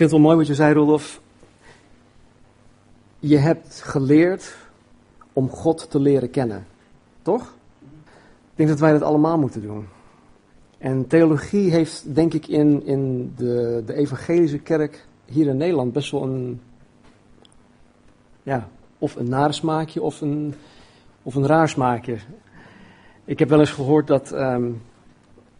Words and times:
vind 0.00 0.12
het 0.12 0.20
wel 0.20 0.30
mooi 0.30 0.36
wat 0.36 0.56
je 0.56 0.62
zei, 0.62 0.72
Rudolf. 0.72 1.20
Je 3.18 3.36
hebt 3.36 3.80
geleerd 3.80 4.56
om 5.32 5.50
God 5.50 5.90
te 5.90 6.00
leren 6.00 6.30
kennen. 6.30 6.66
Toch? 7.22 7.54
Ik 8.50 8.54
denk 8.54 8.68
dat 8.68 8.80
wij 8.80 8.92
dat 8.92 9.02
allemaal 9.02 9.38
moeten 9.38 9.62
doen. 9.62 9.86
En 10.78 11.06
theologie 11.06 11.70
heeft, 11.70 12.14
denk 12.14 12.34
ik, 12.34 12.46
in, 12.46 12.86
in 12.86 13.32
de, 13.36 13.82
de 13.86 13.94
evangelische 13.94 14.58
kerk 14.58 15.06
hier 15.24 15.46
in 15.46 15.56
Nederland 15.56 15.92
best 15.92 16.10
wel 16.10 16.22
een. 16.22 16.60
Ja, 18.42 18.68
of 18.98 19.16
een 19.16 19.28
nare 19.28 19.52
smaakje 19.52 20.02
of 20.02 20.20
een, 20.20 20.54
of 21.22 21.34
een 21.34 21.46
raar 21.46 21.68
smaakje. 21.68 22.16
Ik 23.24 23.38
heb 23.38 23.48
wel 23.48 23.60
eens 23.60 23.72
gehoord 23.72 24.06
dat, 24.06 24.32
ehm, 24.32 24.70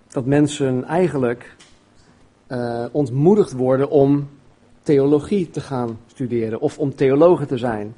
dat 0.08 0.26
mensen 0.26 0.84
eigenlijk 0.84 1.56
uh, 2.50 2.84
ontmoedigd 2.92 3.52
worden 3.52 3.90
om 3.90 4.28
theologie 4.82 5.50
te 5.50 5.60
gaan 5.60 5.98
studeren 6.06 6.60
of 6.60 6.78
om 6.78 6.94
theologen 6.94 7.46
te 7.46 7.58
zijn. 7.58 7.94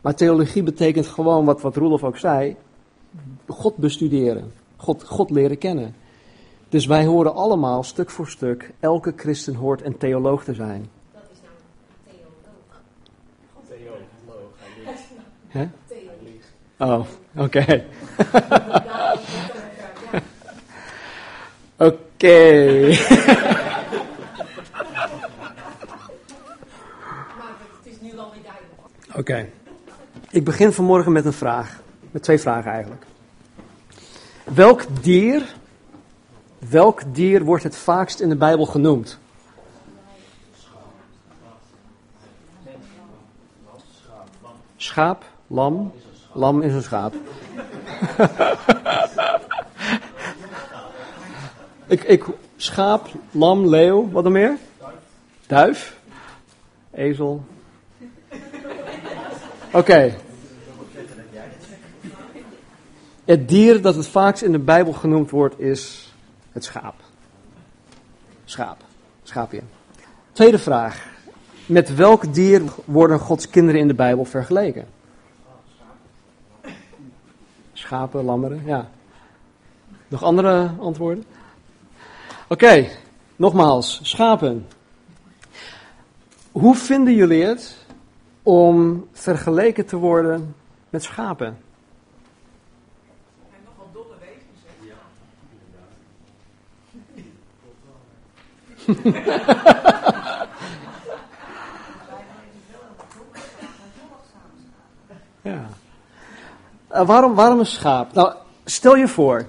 Maar 0.00 0.14
theologie 0.14 0.62
betekent 0.62 1.06
gewoon 1.06 1.44
wat, 1.44 1.60
wat 1.60 1.76
Roelof 1.76 2.04
ook 2.04 2.16
zei: 2.16 2.56
God 3.46 3.76
bestuderen, 3.76 4.52
God, 4.76 5.04
God 5.04 5.30
leren 5.30 5.58
kennen. 5.58 5.94
Dus 6.68 6.86
wij 6.86 7.04
horen 7.06 7.34
allemaal 7.34 7.82
stuk 7.82 8.10
voor 8.10 8.28
stuk, 8.28 8.72
elke 8.80 9.12
christen 9.16 9.54
hoort 9.54 9.84
een 9.84 9.96
theoloog 9.96 10.44
te 10.44 10.54
zijn. 10.54 10.88
Dat 11.12 11.22
is 11.32 11.38
nou 11.42 11.54
theoloog. 12.06 12.30
Theoloog, 15.48 15.68
Oh, 16.78 17.00
oké. 17.44 17.84
Oké. 21.78 22.96
Oké. 29.18 29.48
Ik 30.30 30.44
begin 30.44 30.72
vanmorgen 30.72 31.12
met 31.12 31.24
een 31.24 31.32
vraag. 31.32 31.80
Met 32.10 32.22
twee 32.22 32.38
vragen 32.38 32.72
eigenlijk. 32.72 33.06
Welk 34.44 34.82
dier, 35.02 35.54
welk 36.58 37.14
dier 37.14 37.44
wordt 37.44 37.62
het 37.62 37.76
vaakst 37.76 38.20
in 38.20 38.28
de 38.28 38.36
Bijbel 38.36 38.66
genoemd? 38.66 39.18
Schaap, 44.76 45.24
lam. 45.46 45.92
Lam 46.32 46.62
is 46.62 46.72
een 46.72 46.82
schaap. 46.82 47.14
ik, 51.86 52.02
ik, 52.02 52.24
schaap, 52.56 53.08
lam, 53.30 53.66
leeuw, 53.66 54.10
wat 54.10 54.22
dan 54.22 54.32
meer? 54.32 54.56
Duif. 55.46 55.96
Ezel. 56.90 57.44
Oké. 59.72 60.14
Het 63.24 63.48
dier 63.48 63.82
dat 63.82 63.94
het 63.94 64.06
vaakst 64.06 64.42
in 64.42 64.52
de 64.52 64.58
Bijbel 64.58 64.92
genoemd 64.92 65.30
wordt 65.30 65.60
is 65.60 66.12
het 66.52 66.64
schaap. 66.64 66.94
Schaap. 68.44 68.76
Schaapje. 69.22 69.62
Tweede 70.32 70.58
vraag. 70.58 71.06
Met 71.66 71.94
welk 71.94 72.34
dier 72.34 72.62
worden 72.84 73.18
Gods 73.18 73.50
kinderen 73.50 73.80
in 73.80 73.88
de 73.88 73.94
Bijbel 73.94 74.24
vergeleken? 74.24 74.88
Schapen, 77.72 78.24
lammeren, 78.24 78.62
ja. 78.64 78.88
Nog 80.08 80.22
andere 80.22 80.70
antwoorden? 80.78 81.24
Oké, 82.48 82.88
nogmaals, 83.36 84.00
schapen. 84.02 84.66
Hoe 86.52 86.74
vinden 86.74 87.14
jullie 87.14 87.44
het 87.44 87.76
om 88.48 89.08
vergeleken 89.12 89.86
te 89.86 89.96
worden 89.96 90.54
met 90.90 91.02
schapen? 91.02 91.46
En 91.46 91.56
nogal 93.64 93.88
dolle 93.92 94.14
wezens, 94.20 94.60
Ja. 94.80 94.94
ja. 105.50 105.68
Uh, 106.92 107.06
waarom, 107.06 107.34
waarom 107.34 107.58
een 107.58 107.66
schaap? 107.66 108.12
Nou, 108.12 108.34
stel 108.64 108.96
je 108.96 109.08
voor. 109.08 109.46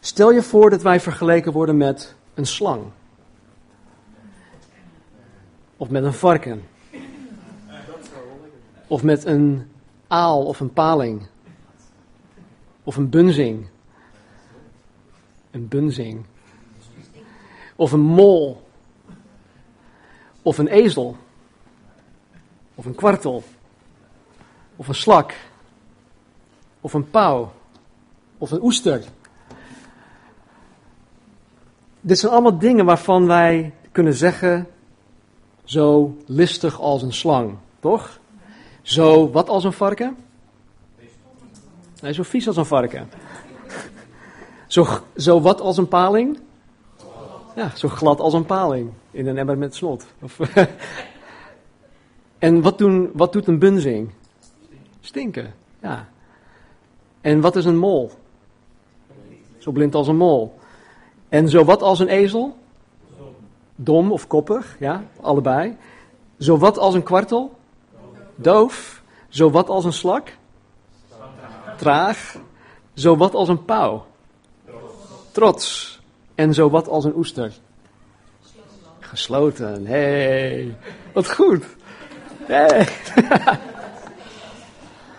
Stel 0.00 0.30
je 0.30 0.42
voor 0.42 0.70
dat 0.70 0.82
wij 0.82 1.00
vergeleken 1.00 1.52
worden 1.52 1.76
met 1.76 2.14
een 2.34 2.46
slang. 2.46 2.82
Of 5.76 5.88
met 5.88 6.04
een 6.04 6.12
varken. 6.12 6.78
Of 8.90 9.02
met 9.02 9.24
een 9.24 9.70
aal 10.06 10.46
of 10.46 10.60
een 10.60 10.72
paling. 10.72 11.26
Of 12.84 12.96
een 12.96 13.08
bunzing. 13.08 13.68
Een 15.50 15.68
bunzing. 15.68 16.24
Of 17.76 17.92
een 17.92 18.00
mol. 18.00 18.62
Of 20.42 20.58
een 20.58 20.68
ezel. 20.68 21.16
Of 22.74 22.84
een 22.84 22.94
kwartel. 22.94 23.42
Of 24.76 24.88
een 24.88 24.94
slak 24.94 25.34
of 26.80 26.94
een 26.94 27.10
pauw, 27.10 27.52
of 28.38 28.50
een 28.50 28.62
oester. 28.62 29.04
Dit 32.00 32.18
zijn 32.18 32.32
allemaal 32.32 32.58
dingen 32.58 32.84
waarvan 32.84 33.26
wij 33.26 33.74
kunnen 33.92 34.14
zeggen, 34.14 34.68
zo 35.64 36.16
listig 36.26 36.80
als 36.80 37.02
een 37.02 37.12
slang, 37.12 37.56
toch? 37.80 38.19
Zo 38.82 39.30
wat 39.30 39.48
als 39.48 39.64
een 39.64 39.72
varken? 39.72 40.16
Nee, 42.02 42.12
zo 42.12 42.22
vies 42.22 42.46
als 42.46 42.56
een 42.56 42.66
varken. 42.66 43.08
Zo, 44.66 44.86
zo 45.16 45.40
wat 45.40 45.60
als 45.60 45.76
een 45.76 45.88
paling? 45.88 46.38
Ja, 47.56 47.70
zo 47.76 47.88
glad 47.88 48.20
als 48.20 48.34
een 48.34 48.46
paling 48.46 48.90
in 49.10 49.26
een 49.26 49.38
emmer 49.38 49.58
met 49.58 49.74
snot. 49.74 50.06
Of, 50.22 50.38
en 52.38 52.62
wat, 52.62 52.78
doen, 52.78 53.10
wat 53.12 53.32
doet 53.32 53.46
een 53.46 53.58
bunzing? 53.58 54.10
Stinken, 55.00 55.54
ja. 55.82 56.08
En 57.20 57.40
wat 57.40 57.56
is 57.56 57.64
een 57.64 57.78
mol? 57.78 58.10
Zo 59.58 59.70
blind 59.70 59.94
als 59.94 60.08
een 60.08 60.16
mol. 60.16 60.58
En 61.28 61.48
zo 61.48 61.64
wat 61.64 61.82
als 61.82 61.98
een 61.98 62.08
ezel? 62.08 62.56
Dom 63.76 64.12
of 64.12 64.26
koppig, 64.26 64.76
ja, 64.78 65.04
allebei. 65.20 65.76
Zo 66.38 66.58
wat 66.58 66.78
als 66.78 66.94
een 66.94 67.02
kwartel? 67.02 67.58
Doof. 68.42 69.02
Zo 69.28 69.50
wat 69.50 69.68
als 69.68 69.84
een 69.84 69.92
slak? 69.92 70.36
Traag. 71.76 72.36
Zo 72.94 73.16
wat 73.16 73.34
als 73.34 73.48
een 73.48 73.64
pauw? 73.64 74.06
Trots. 75.32 76.00
En 76.34 76.54
zo 76.54 76.70
wat 76.70 76.88
als 76.88 77.04
een 77.04 77.16
oester? 77.16 77.52
Gesloten. 78.98 79.86
hey, 79.86 80.76
wat 81.12 81.32
goed. 81.32 81.64
Hey. 82.38 82.88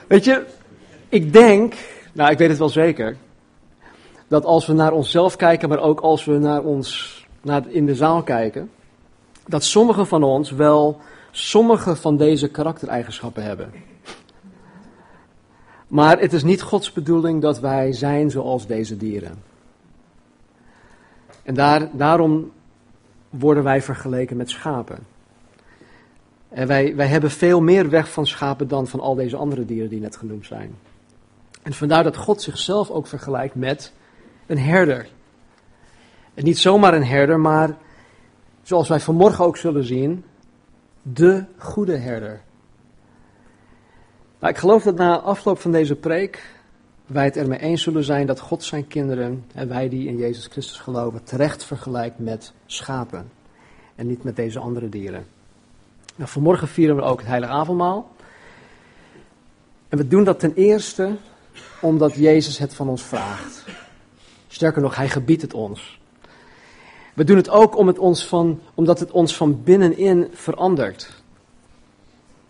Weet 0.07 0.23
je, 0.23 0.45
ik 1.09 1.33
denk, 1.33 1.73
nou 2.13 2.31
ik 2.31 2.37
weet 2.37 2.49
het 2.49 2.57
wel 2.57 2.69
zeker, 2.69 3.17
dat 4.27 4.45
als 4.45 4.65
we 4.65 4.73
naar 4.73 4.91
onszelf 4.91 5.35
kijken, 5.35 5.69
maar 5.69 5.79
ook 5.79 5.99
als 5.99 6.25
we 6.25 6.37
naar 6.37 6.63
ons 6.63 7.19
naar 7.41 7.63
in 7.67 7.85
de 7.85 7.95
zaal 7.95 8.23
kijken, 8.23 8.71
dat 9.47 9.63
sommigen 9.63 10.07
van 10.07 10.23
ons 10.23 10.51
wel 10.51 10.99
sommige 11.31 11.95
van 11.95 12.17
deze 12.17 12.49
karaktereigenschappen 12.49 13.43
hebben. 13.43 13.73
Maar 15.87 16.19
het 16.19 16.33
is 16.33 16.43
niet 16.43 16.61
Gods 16.61 16.91
bedoeling 16.91 17.41
dat 17.41 17.59
wij 17.59 17.93
zijn 17.93 18.31
zoals 18.31 18.67
deze 18.67 18.97
dieren. 18.97 19.43
En 21.43 21.53
daar, 21.53 21.89
daarom 21.93 22.51
worden 23.29 23.63
wij 23.63 23.81
vergeleken 23.81 24.37
met 24.37 24.49
schapen. 24.49 24.97
En 26.49 26.67
wij, 26.67 26.95
wij 26.95 27.07
hebben 27.07 27.31
veel 27.31 27.61
meer 27.61 27.89
weg 27.89 28.11
van 28.11 28.27
schapen 28.27 28.67
dan 28.67 28.87
van 28.87 28.99
al 28.99 29.15
deze 29.15 29.37
andere 29.37 29.65
dieren 29.65 29.89
die 29.89 29.99
net 29.99 30.15
genoemd 30.15 30.45
zijn. 30.45 30.75
En 31.61 31.73
vandaar 31.73 32.03
dat 32.03 32.15
God 32.17 32.41
zichzelf 32.41 32.89
ook 32.89 33.07
vergelijkt 33.07 33.55
met 33.55 33.93
een 34.45 34.59
herder. 34.59 35.07
En 36.33 36.43
niet 36.43 36.59
zomaar 36.59 36.93
een 36.93 37.05
herder, 37.05 37.39
maar 37.39 37.77
zoals 38.61 38.87
wij 38.87 38.99
vanmorgen 38.99 39.45
ook 39.45 39.57
zullen 39.57 39.83
zien, 39.83 40.23
de 41.01 41.43
goede 41.57 41.97
herder. 41.97 42.41
Nou, 44.39 44.53
ik 44.53 44.59
geloof 44.59 44.83
dat 44.83 44.95
na 44.95 45.19
afloop 45.19 45.59
van 45.59 45.71
deze 45.71 45.95
preek 45.95 46.59
wij 47.05 47.25
het 47.25 47.37
ermee 47.37 47.59
eens 47.59 47.81
zullen 47.81 48.03
zijn 48.03 48.27
dat 48.27 48.39
God 48.39 48.63
zijn 48.63 48.87
kinderen, 48.87 49.45
en 49.53 49.67
wij 49.67 49.89
die 49.89 50.07
in 50.07 50.17
Jezus 50.17 50.45
Christus 50.45 50.77
geloven, 50.77 51.23
terecht 51.23 51.63
vergelijkt 51.63 52.19
met 52.19 52.53
schapen. 52.65 53.31
En 53.95 54.07
niet 54.07 54.23
met 54.23 54.35
deze 54.35 54.59
andere 54.59 54.89
dieren. 54.89 55.25
Nou, 56.15 56.29
vanmorgen 56.29 56.67
vieren 56.67 56.95
we 56.95 57.01
ook 57.01 57.19
het 57.19 57.27
Heilige 57.27 57.53
Avondmaal. 57.53 58.11
En 59.89 59.97
we 59.97 60.07
doen 60.07 60.23
dat 60.23 60.39
ten 60.39 60.53
eerste 60.53 61.17
omdat 61.81 62.15
Jezus 62.15 62.57
het 62.57 62.73
van 62.73 62.89
ons 62.89 63.03
vraagt. 63.03 63.65
Sterker 64.47 64.81
nog, 64.81 64.95
hij 64.95 65.09
gebiedt 65.09 65.41
het 65.41 65.53
ons. 65.53 66.00
We 67.21 67.27
doen 67.27 67.37
het 67.37 67.49
ook 67.49 67.77
om 67.77 67.87
het 67.87 67.99
ons 67.99 68.25
van, 68.27 68.59
omdat 68.73 68.99
het 68.99 69.11
ons 69.11 69.35
van 69.35 69.63
binnenin 69.63 70.27
verandert. 70.31 71.23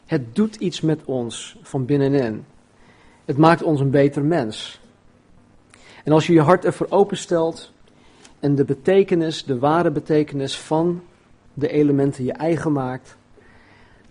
Het 0.05 0.35
doet 0.35 0.55
iets 0.55 0.81
met 0.81 1.05
ons 1.05 1.57
van 1.61 1.85
binnenin. 1.85 2.45
Het 3.25 3.37
maakt 3.37 3.63
ons 3.63 3.79
een 3.79 3.89
beter 3.89 4.23
mens. 4.23 4.81
En 6.03 6.11
als 6.11 6.27
je 6.27 6.33
je 6.33 6.41
hart 6.41 6.65
ervoor 6.65 6.87
openstelt 6.89 7.71
en 8.39 8.55
de 8.55 8.65
betekenis, 8.65 9.43
de 9.43 9.59
ware 9.59 9.91
betekenis 9.91 10.57
van 10.57 11.01
de 11.53 11.69
elementen 11.69 12.23
je 12.23 12.33
eigen 12.33 12.71
maakt, 12.71 13.17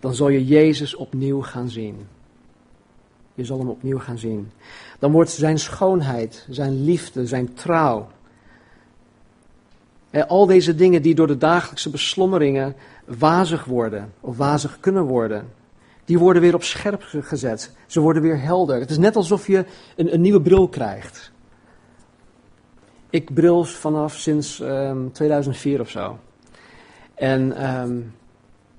dan 0.00 0.14
zal 0.14 0.28
je 0.28 0.46
Jezus 0.46 0.94
opnieuw 0.94 1.42
gaan 1.42 1.68
zien. 1.68 2.06
Je 3.34 3.44
zal 3.44 3.58
hem 3.58 3.68
opnieuw 3.68 3.98
gaan 3.98 4.18
zien. 4.18 4.50
Dan 4.98 5.12
wordt 5.12 5.30
zijn 5.30 5.58
schoonheid, 5.58 6.46
zijn 6.50 6.84
liefde, 6.84 7.26
zijn 7.26 7.54
trouw. 7.54 8.08
Al 10.28 10.46
deze 10.46 10.74
dingen 10.74 11.02
die 11.02 11.14
door 11.14 11.26
de 11.26 11.36
dagelijkse 11.36 11.90
beslommeringen 11.90 12.74
wazig 13.04 13.64
worden, 13.64 14.12
of 14.20 14.36
wazig 14.36 14.80
kunnen 14.80 15.04
worden, 15.04 15.48
die 16.04 16.18
worden 16.18 16.42
weer 16.42 16.54
op 16.54 16.62
scherp 16.62 17.02
gezet. 17.20 17.74
Ze 17.86 18.00
worden 18.00 18.22
weer 18.22 18.40
helder. 18.40 18.80
Het 18.80 18.90
is 18.90 18.98
net 18.98 19.16
alsof 19.16 19.46
je 19.46 19.64
een, 19.96 20.14
een 20.14 20.20
nieuwe 20.20 20.40
bril 20.40 20.68
krijgt. 20.68 21.32
Ik 23.10 23.34
bril 23.34 23.64
vanaf 23.64 24.16
sinds 24.16 24.60
um, 24.60 24.68
ehm, 24.68 25.10
2004 25.12 25.80
of 25.80 25.90
zo. 25.90 26.18
En 27.14 27.70
um, 27.80 28.14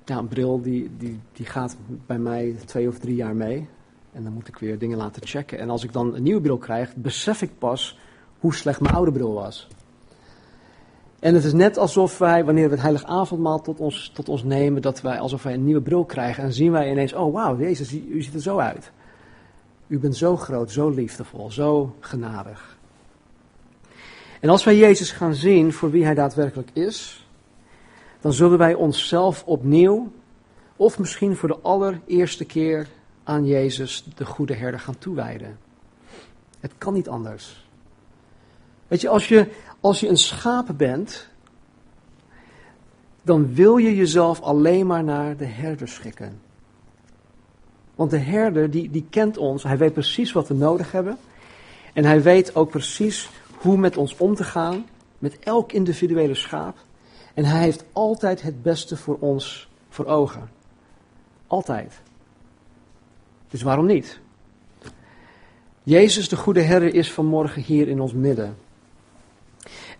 ja, 0.04 0.18
een 0.18 0.28
bril 0.28 0.62
die, 0.62 0.90
die, 0.98 1.20
die 1.32 1.46
gaat 1.46 1.76
bij 2.06 2.18
mij 2.18 2.56
twee 2.64 2.88
of 2.88 2.98
drie 2.98 3.14
jaar 3.14 3.36
mee. 3.36 3.68
En 4.12 4.24
dan 4.24 4.32
moet 4.32 4.48
ik 4.48 4.58
weer 4.58 4.78
dingen 4.78 4.98
laten 4.98 5.26
checken. 5.26 5.58
En 5.58 5.70
als 5.70 5.84
ik 5.84 5.92
dan 5.92 6.14
een 6.14 6.22
nieuwe 6.22 6.40
bril 6.40 6.58
krijg, 6.58 6.94
besef 6.96 7.42
ik 7.42 7.50
pas 7.58 7.98
hoe 8.38 8.54
slecht 8.54 8.80
mijn 8.80 8.94
oude 8.94 9.12
bril 9.12 9.32
was. 9.32 9.68
En 11.22 11.34
het 11.34 11.44
is 11.44 11.52
net 11.52 11.78
alsof 11.78 12.18
wij, 12.18 12.44
wanneer 12.44 12.64
we 12.64 12.70
het 12.70 12.80
heilig 12.80 13.04
avondmaal 13.04 13.60
tot 13.60 13.80
ons, 13.80 14.10
tot 14.14 14.28
ons 14.28 14.42
nemen, 14.42 14.82
dat 14.82 15.00
wij 15.00 15.18
alsof 15.18 15.42
wij 15.42 15.54
een 15.54 15.64
nieuwe 15.64 15.80
bril 15.80 16.04
krijgen. 16.04 16.44
En 16.44 16.52
zien 16.52 16.72
wij 16.72 16.90
ineens, 16.90 17.12
oh 17.12 17.32
wauw, 17.32 17.58
Jezus, 17.58 17.92
u 17.92 18.22
ziet 18.22 18.34
er 18.34 18.42
zo 18.42 18.58
uit. 18.58 18.90
U 19.86 19.98
bent 19.98 20.16
zo 20.16 20.36
groot, 20.36 20.70
zo 20.70 20.88
liefdevol, 20.88 21.50
zo 21.50 21.96
genadig. 22.00 22.78
En 24.40 24.48
als 24.48 24.64
wij 24.64 24.76
Jezus 24.76 25.10
gaan 25.10 25.34
zien 25.34 25.72
voor 25.72 25.90
wie 25.90 26.04
hij 26.04 26.14
daadwerkelijk 26.14 26.70
is, 26.72 27.26
dan 28.20 28.32
zullen 28.32 28.58
wij 28.58 28.74
onszelf 28.74 29.42
opnieuw, 29.46 30.12
of 30.76 30.98
misschien 30.98 31.36
voor 31.36 31.48
de 31.48 31.58
allereerste 31.62 32.44
keer 32.44 32.88
aan 33.24 33.46
Jezus, 33.46 34.04
de 34.16 34.24
goede 34.24 34.54
herder, 34.54 34.80
gaan 34.80 34.98
toewijden. 34.98 35.58
Het 36.60 36.72
kan 36.78 36.92
niet 36.92 37.08
anders. 37.08 37.66
Weet 38.88 39.00
je, 39.00 39.08
als 39.08 39.28
je, 39.28 39.48
als 39.82 40.00
je 40.00 40.08
een 40.08 40.18
schaap 40.18 40.68
bent, 40.76 41.28
dan 43.22 43.54
wil 43.54 43.76
je 43.76 43.96
jezelf 43.96 44.40
alleen 44.40 44.86
maar 44.86 45.04
naar 45.04 45.36
de 45.36 45.44
herder 45.44 45.88
schikken. 45.88 46.40
Want 47.94 48.10
de 48.10 48.18
herder, 48.18 48.70
die, 48.70 48.90
die 48.90 49.06
kent 49.10 49.36
ons, 49.36 49.62
hij 49.62 49.78
weet 49.78 49.92
precies 49.92 50.32
wat 50.32 50.48
we 50.48 50.54
nodig 50.54 50.92
hebben. 50.92 51.18
En 51.92 52.04
hij 52.04 52.22
weet 52.22 52.54
ook 52.54 52.70
precies 52.70 53.30
hoe 53.56 53.76
met 53.76 53.96
ons 53.96 54.16
om 54.16 54.34
te 54.34 54.44
gaan, 54.44 54.86
met 55.18 55.38
elk 55.38 55.72
individuele 55.72 56.34
schaap. 56.34 56.76
En 57.34 57.44
hij 57.44 57.60
heeft 57.60 57.84
altijd 57.92 58.42
het 58.42 58.62
beste 58.62 58.96
voor 58.96 59.16
ons 59.20 59.68
voor 59.88 60.06
ogen. 60.06 60.50
Altijd. 61.46 62.00
Dus 63.48 63.62
waarom 63.62 63.86
niet? 63.86 64.20
Jezus, 65.82 66.28
de 66.28 66.36
goede 66.36 66.60
herder, 66.60 66.94
is 66.94 67.12
vanmorgen 67.12 67.62
hier 67.62 67.88
in 67.88 68.00
ons 68.00 68.12
midden. 68.12 68.56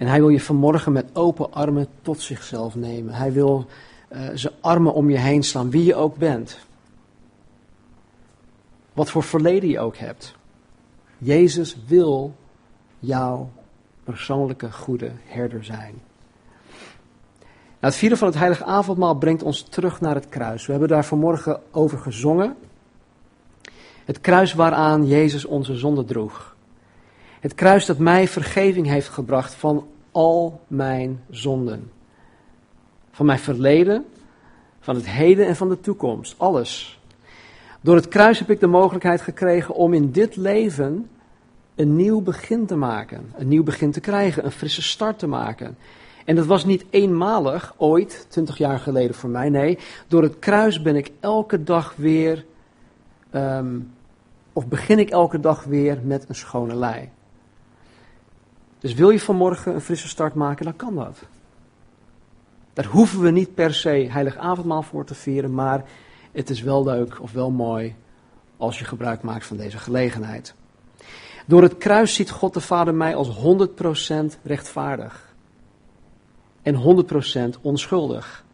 En 0.02 0.08
hij 0.08 0.20
wil 0.20 0.28
je 0.28 0.40
vanmorgen 0.40 0.92
met 0.92 1.10
open 1.12 1.52
armen 1.52 1.86
tot 2.02 2.20
zichzelf 2.20 2.74
nemen. 2.74 3.14
Hij 3.14 3.32
wil 3.32 3.66
uh, 4.12 4.28
zijn 4.34 4.52
armen 4.60 4.94
om 4.94 5.10
je 5.10 5.18
heen 5.18 5.42
slaan, 5.42 5.70
wie 5.70 5.84
je 5.84 5.94
ook 5.94 6.16
bent. 6.16 6.58
Wat 8.92 9.10
voor 9.10 9.22
verleden 9.22 9.68
je 9.68 9.80
ook 9.80 9.96
hebt. 9.96 10.34
Jezus 11.18 11.76
wil 11.86 12.34
jouw 12.98 13.50
persoonlijke 14.04 14.72
goede 14.72 15.10
herder 15.24 15.64
zijn. 15.64 15.94
Nou, 17.50 17.92
het 17.92 17.96
vieren 17.96 18.18
van 18.18 18.28
het 18.28 18.36
heilige 18.36 18.64
avondmaal 18.64 19.14
brengt 19.14 19.42
ons 19.42 19.62
terug 19.62 20.00
naar 20.00 20.14
het 20.14 20.28
kruis. 20.28 20.66
We 20.66 20.70
hebben 20.70 20.90
daar 20.90 21.04
vanmorgen 21.04 21.60
over 21.70 21.98
gezongen. 21.98 22.56
Het 24.04 24.20
kruis 24.20 24.54
waaraan 24.54 25.06
Jezus 25.06 25.44
onze 25.44 25.76
zonde 25.76 26.04
droeg. 26.04 26.56
Het 27.40 27.54
kruis 27.54 27.86
dat 27.86 27.98
mij 27.98 28.28
vergeving 28.28 28.86
heeft 28.86 29.08
gebracht 29.08 29.54
van 29.54 29.86
al 30.12 30.60
mijn 30.66 31.22
zonden. 31.30 31.90
Van 33.10 33.26
mijn 33.26 33.38
verleden, 33.38 34.04
van 34.80 34.94
het 34.94 35.08
heden 35.08 35.46
en 35.46 35.56
van 35.56 35.68
de 35.68 35.80
toekomst. 35.80 36.34
Alles. 36.38 37.00
Door 37.80 37.94
het 37.94 38.08
kruis 38.08 38.38
heb 38.38 38.50
ik 38.50 38.60
de 38.60 38.66
mogelijkheid 38.66 39.20
gekregen 39.20 39.74
om 39.74 39.94
in 39.94 40.10
dit 40.10 40.36
leven 40.36 41.10
een 41.74 41.96
nieuw 41.96 42.20
begin 42.20 42.66
te 42.66 42.76
maken. 42.76 43.32
Een 43.36 43.48
nieuw 43.48 43.62
begin 43.62 43.90
te 43.90 44.00
krijgen, 44.00 44.44
een 44.44 44.50
frisse 44.50 44.82
start 44.82 45.18
te 45.18 45.26
maken. 45.26 45.76
En 46.24 46.36
dat 46.36 46.46
was 46.46 46.64
niet 46.64 46.84
eenmalig, 46.90 47.74
ooit, 47.76 48.26
twintig 48.28 48.58
jaar 48.58 48.78
geleden 48.78 49.14
voor 49.14 49.30
mij. 49.30 49.48
Nee, 49.48 49.78
door 50.08 50.22
het 50.22 50.38
kruis 50.38 50.82
ben 50.82 50.96
ik 50.96 51.10
elke 51.20 51.62
dag 51.62 51.94
weer, 51.96 52.44
ehm, 53.30 53.78
of 54.52 54.66
begin 54.66 54.98
ik 54.98 55.10
elke 55.10 55.40
dag 55.40 55.64
weer 55.64 55.98
met 56.04 56.28
een 56.28 56.34
schone 56.34 56.74
lei. 56.74 57.08
Dus 58.82 58.94
wil 58.94 59.10
je 59.10 59.20
vanmorgen 59.20 59.74
een 59.74 59.80
frisse 59.80 60.08
start 60.08 60.34
maken, 60.34 60.64
dan 60.64 60.76
kan 60.76 60.94
dat. 60.94 61.18
Daar 62.72 62.84
hoeven 62.84 63.20
we 63.20 63.30
niet 63.30 63.54
per 63.54 63.74
se 63.74 64.06
heilig 64.10 64.36
avondmaal 64.36 64.82
voor 64.82 65.04
te 65.04 65.14
vieren, 65.14 65.54
maar 65.54 65.84
het 66.32 66.50
is 66.50 66.62
wel 66.62 66.84
leuk 66.84 67.20
of 67.20 67.32
wel 67.32 67.50
mooi 67.50 67.94
als 68.56 68.78
je 68.78 68.84
gebruik 68.84 69.22
maakt 69.22 69.46
van 69.46 69.56
deze 69.56 69.78
gelegenheid. 69.78 70.54
Door 71.46 71.62
het 71.62 71.78
kruis 71.78 72.14
ziet 72.14 72.30
God 72.30 72.54
de 72.54 72.60
Vader 72.60 72.94
mij 72.94 73.14
als 73.14 73.28
100% 74.36 74.40
rechtvaardig 74.42 75.34
en 76.62 77.04
100% 77.56 77.60
onschuldig. 77.60 78.44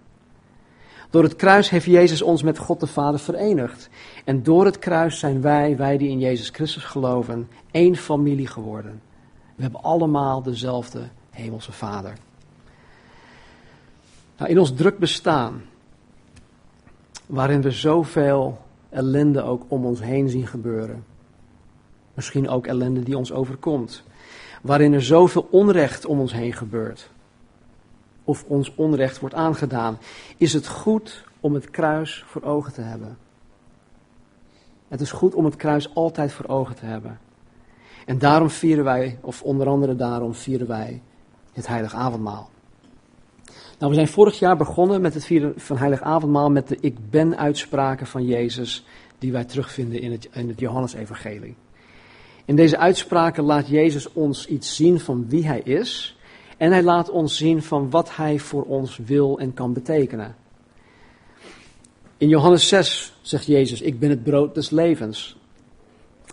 Door 1.10 1.22
het 1.22 1.36
kruis 1.36 1.70
heeft 1.70 1.86
Jezus 1.86 2.22
ons 2.22 2.42
met 2.42 2.58
God 2.58 2.80
de 2.80 2.86
Vader 2.86 3.20
verenigd. 3.20 3.88
En 4.24 4.42
door 4.42 4.64
het 4.64 4.78
kruis 4.78 5.18
zijn 5.18 5.40
wij, 5.40 5.76
wij 5.76 5.96
die 5.96 6.08
in 6.08 6.18
Jezus 6.18 6.48
Christus 6.48 6.84
geloven, 6.84 7.48
één 7.70 7.96
familie 7.96 8.46
geworden. 8.46 9.02
We 9.58 9.64
hebben 9.64 9.82
allemaal 9.82 10.42
dezelfde 10.42 11.08
hemelse 11.30 11.72
Vader. 11.72 12.12
Nou, 14.36 14.50
in 14.50 14.58
ons 14.58 14.74
druk 14.74 14.98
bestaan, 14.98 15.62
waarin 17.26 17.62
we 17.62 17.70
zoveel 17.70 18.60
ellende 18.88 19.42
ook 19.42 19.64
om 19.68 19.84
ons 19.84 20.00
heen 20.00 20.28
zien 20.28 20.46
gebeuren, 20.46 21.04
misschien 22.14 22.48
ook 22.48 22.66
ellende 22.66 23.02
die 23.02 23.16
ons 23.16 23.32
overkomt, 23.32 24.02
waarin 24.62 24.92
er 24.92 25.02
zoveel 25.02 25.48
onrecht 25.50 26.06
om 26.06 26.20
ons 26.20 26.32
heen 26.32 26.52
gebeurt, 26.52 27.10
of 28.24 28.44
ons 28.44 28.74
onrecht 28.74 29.18
wordt 29.18 29.34
aangedaan, 29.34 29.98
is 30.36 30.52
het 30.52 30.66
goed 30.66 31.24
om 31.40 31.54
het 31.54 31.70
kruis 31.70 32.24
voor 32.26 32.42
ogen 32.42 32.72
te 32.72 32.80
hebben. 32.80 33.18
Het 34.88 35.00
is 35.00 35.10
goed 35.10 35.34
om 35.34 35.44
het 35.44 35.56
kruis 35.56 35.94
altijd 35.94 36.32
voor 36.32 36.48
ogen 36.48 36.74
te 36.74 36.84
hebben. 36.84 37.18
En 38.08 38.18
daarom 38.18 38.50
vieren 38.50 38.84
wij, 38.84 39.18
of 39.20 39.42
onder 39.42 39.66
andere 39.66 39.96
daarom 39.96 40.34
vieren 40.34 40.66
wij 40.66 41.02
het 41.52 41.66
Heilig 41.66 41.94
Avondmaal. 41.94 42.50
Nou, 43.78 43.90
we 43.90 43.94
zijn 43.94 44.08
vorig 44.08 44.38
jaar 44.38 44.56
begonnen 44.56 45.00
met 45.00 45.14
het 45.14 45.24
vieren 45.24 45.52
van 45.56 45.76
Heilig 45.76 46.00
Avondmaal 46.00 46.50
met 46.50 46.68
de 46.68 46.78
Ik 46.80 47.10
Ben 47.10 47.38
uitspraken 47.38 48.06
van 48.06 48.24
Jezus, 48.24 48.84
die 49.18 49.32
wij 49.32 49.44
terugvinden 49.44 50.00
in 50.00 50.12
het, 50.12 50.28
in 50.32 50.48
het 50.48 50.60
Johannesevangelie. 50.60 51.54
In 52.44 52.56
deze 52.56 52.78
uitspraken 52.78 53.44
laat 53.44 53.68
Jezus 53.68 54.12
ons 54.12 54.46
iets 54.46 54.76
zien 54.76 55.00
van 55.00 55.28
wie 55.28 55.46
Hij 55.46 55.60
is 55.60 56.16
en 56.56 56.72
Hij 56.72 56.82
laat 56.82 57.10
ons 57.10 57.36
zien 57.36 57.62
van 57.62 57.90
wat 57.90 58.16
Hij 58.16 58.38
voor 58.38 58.64
ons 58.64 58.96
wil 58.96 59.38
en 59.38 59.54
kan 59.54 59.72
betekenen. 59.72 60.36
In 62.16 62.28
Johannes 62.28 62.68
6 62.68 63.18
zegt 63.22 63.46
Jezus, 63.46 63.80
ik 63.80 63.98
ben 63.98 64.10
het 64.10 64.22
brood 64.22 64.54
des 64.54 64.70
levens. 64.70 65.37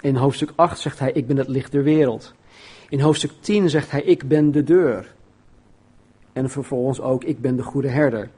In 0.05 0.15
hoofdstuk 0.15 0.51
8 0.55 0.79
zegt 0.79 0.99
hij, 0.99 1.11
ik 1.11 1.27
ben 1.27 1.37
het 1.37 1.47
licht 1.47 1.71
der 1.71 1.83
wereld. 1.83 2.33
In 2.89 2.99
hoofdstuk 2.99 3.31
10 3.39 3.69
zegt 3.69 3.91
hij, 3.91 4.01
ik 4.01 4.27
ben 4.27 4.51
de 4.51 4.63
deur. 4.63 5.13
En 6.33 6.49
vervolgens 6.49 7.01
ook, 7.01 7.23
ik 7.23 7.41
ben 7.41 7.55
de 7.55 7.63
goede 7.63 7.87
herder. 7.87 8.29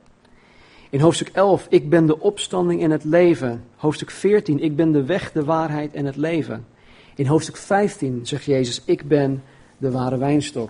In 0.89 1.00
hoofdstuk 1.00 1.29
11, 1.33 1.65
ik 1.69 1.89
ben 1.89 2.05
de 2.05 2.19
opstanding 2.19 2.83
en 2.83 2.91
het 2.91 3.03
leven. 3.03 3.63
Hoofdstuk 3.75 4.12
14, 4.12 4.59
ik 4.59 4.75
ben 4.75 4.91
de 4.91 5.05
weg, 5.05 5.31
de 5.31 5.43
waarheid 5.43 5.93
en 5.93 6.05
het 6.05 6.15
leven. 6.15 6.65
In 7.15 7.25
hoofdstuk 7.25 7.57
15 7.57 8.25
zegt 8.25 8.45
Jezus, 8.45 8.81
ik 8.86 9.07
ben 9.07 9.43
de 9.77 9.91
ware 9.91 10.17
wijnstok. 10.17 10.69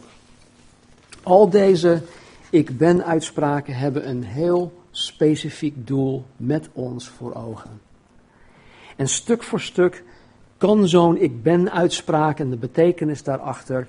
Al 1.24 1.50
deze 1.50 2.02
ik 2.50 2.78
ben 2.78 3.06
uitspraken 3.06 3.76
hebben 3.76 4.10
een 4.10 4.24
heel 4.24 4.74
specifiek 4.92 5.88
doel 5.88 6.26
met 6.38 6.70
ons 6.74 7.08
voor 7.08 7.34
ogen. 7.34 7.82
En 8.96 9.08
stuk 9.08 9.44
voor 9.44 9.62
stuk 9.62 10.04
kan 10.58 10.88
zo'n 10.88 11.18
ik 11.18 11.44
ben 11.44 11.72
uitspraak 11.72 12.40
en 12.40 12.50
de 12.50 12.58
betekenis 12.58 13.24
daarachter 13.24 13.88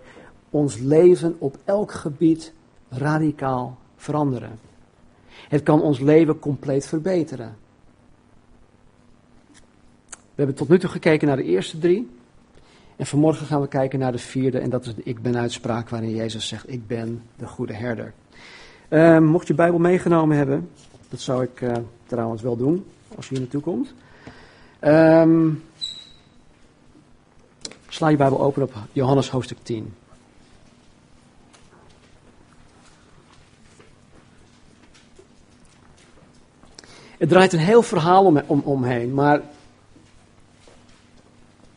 ons 0.50 0.78
leven 0.78 1.36
op 1.38 1.56
elk 1.64 1.92
gebied 1.92 2.52
radicaal 2.88 3.78
veranderen. 3.96 4.58
Het 5.48 5.62
kan 5.62 5.82
ons 5.82 5.98
leven 5.98 6.38
compleet 6.38 6.86
verbeteren. 6.86 7.56
We 10.10 10.44
hebben 10.44 10.54
tot 10.54 10.68
nu 10.68 10.78
toe 10.78 10.90
gekeken 10.90 11.28
naar 11.28 11.36
de 11.36 11.42
eerste 11.42 11.78
drie. 11.78 12.10
En 12.96 13.06
vanmorgen 13.06 13.46
gaan 13.46 13.60
we 13.60 13.68
kijken 13.68 13.98
naar 13.98 14.12
de 14.12 14.18
vierde. 14.18 14.58
En 14.58 14.70
dat 14.70 14.86
is 14.86 14.94
de 14.94 15.02
ik 15.04 15.22
ben 15.22 15.36
uitspraak 15.36 15.88
waarin 15.88 16.14
Jezus 16.14 16.48
zegt 16.48 16.72
ik 16.72 16.86
ben 16.86 17.22
de 17.36 17.46
goede 17.46 17.72
herder. 17.72 18.12
Uh, 18.88 19.18
mocht 19.18 19.46
je 19.46 19.54
Bijbel 19.54 19.78
meegenomen 19.78 20.36
hebben, 20.36 20.68
dat 21.08 21.20
zou 21.20 21.42
ik 21.42 21.60
uh, 21.60 21.72
trouwens 22.06 22.42
wel 22.42 22.56
doen 22.56 22.84
als 23.16 23.28
je 23.28 23.34
hier 23.34 23.42
naartoe 23.42 23.60
komt. 23.60 23.94
Um, 24.80 25.62
sla 27.98 28.08
je 28.08 28.16
Bijbel 28.16 28.40
open 28.40 28.62
op 28.62 28.72
Johannes 28.92 29.30
hoofdstuk 29.30 29.58
10. 29.62 29.94
Het 37.18 37.28
draait 37.28 37.52
een 37.52 37.58
heel 37.58 37.82
verhaal 37.82 38.24
om, 38.24 38.42
om, 38.46 38.60
omheen, 38.64 39.14
maar 39.14 39.42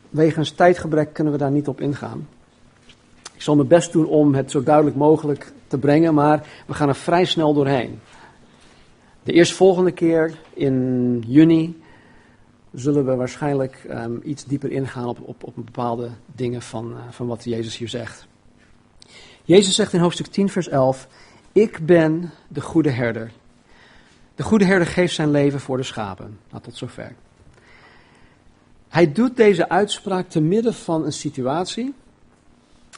wegens 0.10 0.52
tijdgebrek 0.52 1.14
kunnen 1.14 1.34
we 1.34 1.40
daar 1.40 1.52
niet 1.52 1.68
op 1.68 1.82
ingaan. 1.82 2.28
Ik 3.34 3.42
zal 3.42 3.56
mijn 3.56 3.68
best 3.68 3.92
doen 3.92 4.06
om 4.06 4.36
het 4.36 4.52
zo 4.52 4.64
duidelijk 4.64 4.96
mogelijk 4.96 5.52
te 5.68 5.78
brengen, 5.78 6.14
maar 6.14 6.48
we 6.68 6.74
gaan 6.74 6.88
er 6.88 6.96
vrij 6.96 7.26
snel 7.26 7.54
doorheen. 7.54 8.00
De 9.24 9.34
eerstvolgende 9.34 9.92
keer 9.92 10.38
in 10.54 11.24
juni 11.28 11.81
zullen 12.74 13.06
we 13.06 13.16
waarschijnlijk 13.16 13.86
um, 13.90 14.22
iets 14.24 14.46
dieper 14.46 14.72
ingaan 14.72 15.08
op, 15.08 15.20
op, 15.22 15.44
op 15.44 15.56
bepaalde 15.56 16.10
dingen 16.36 16.62
van, 16.62 16.92
uh, 16.92 16.98
van 17.10 17.28
wat 17.28 17.44
Jezus 17.44 17.78
hier 17.78 17.90
zegt. 17.90 18.28
Jezus 19.44 19.76
zegt 19.76 19.94
in 19.94 20.00
hoofdstuk 20.00 20.28
10, 20.28 20.50
vers 20.50 20.68
11: 20.68 21.08
Ik 21.52 21.86
ben 21.86 22.32
de 22.48 22.62
goede 22.62 22.90
herder. 22.90 23.32
De 24.36 24.44
goede 24.44 24.66
herder 24.66 24.88
geeft 24.88 25.14
zijn 25.14 25.32
leven 25.32 25.60
voor 25.60 25.78
de 25.78 25.84
schapen. 25.84 26.40
Nou, 26.50 26.64
tot 26.64 26.78
zover. 26.78 27.16
Hij 28.88 29.12
doet 29.12 29.36
deze 29.36 29.70
uitspraak 29.70 30.30
te 30.30 30.42
midden 30.42 30.74
van 30.74 31.06
een 31.06 31.14
situatie 31.14 31.94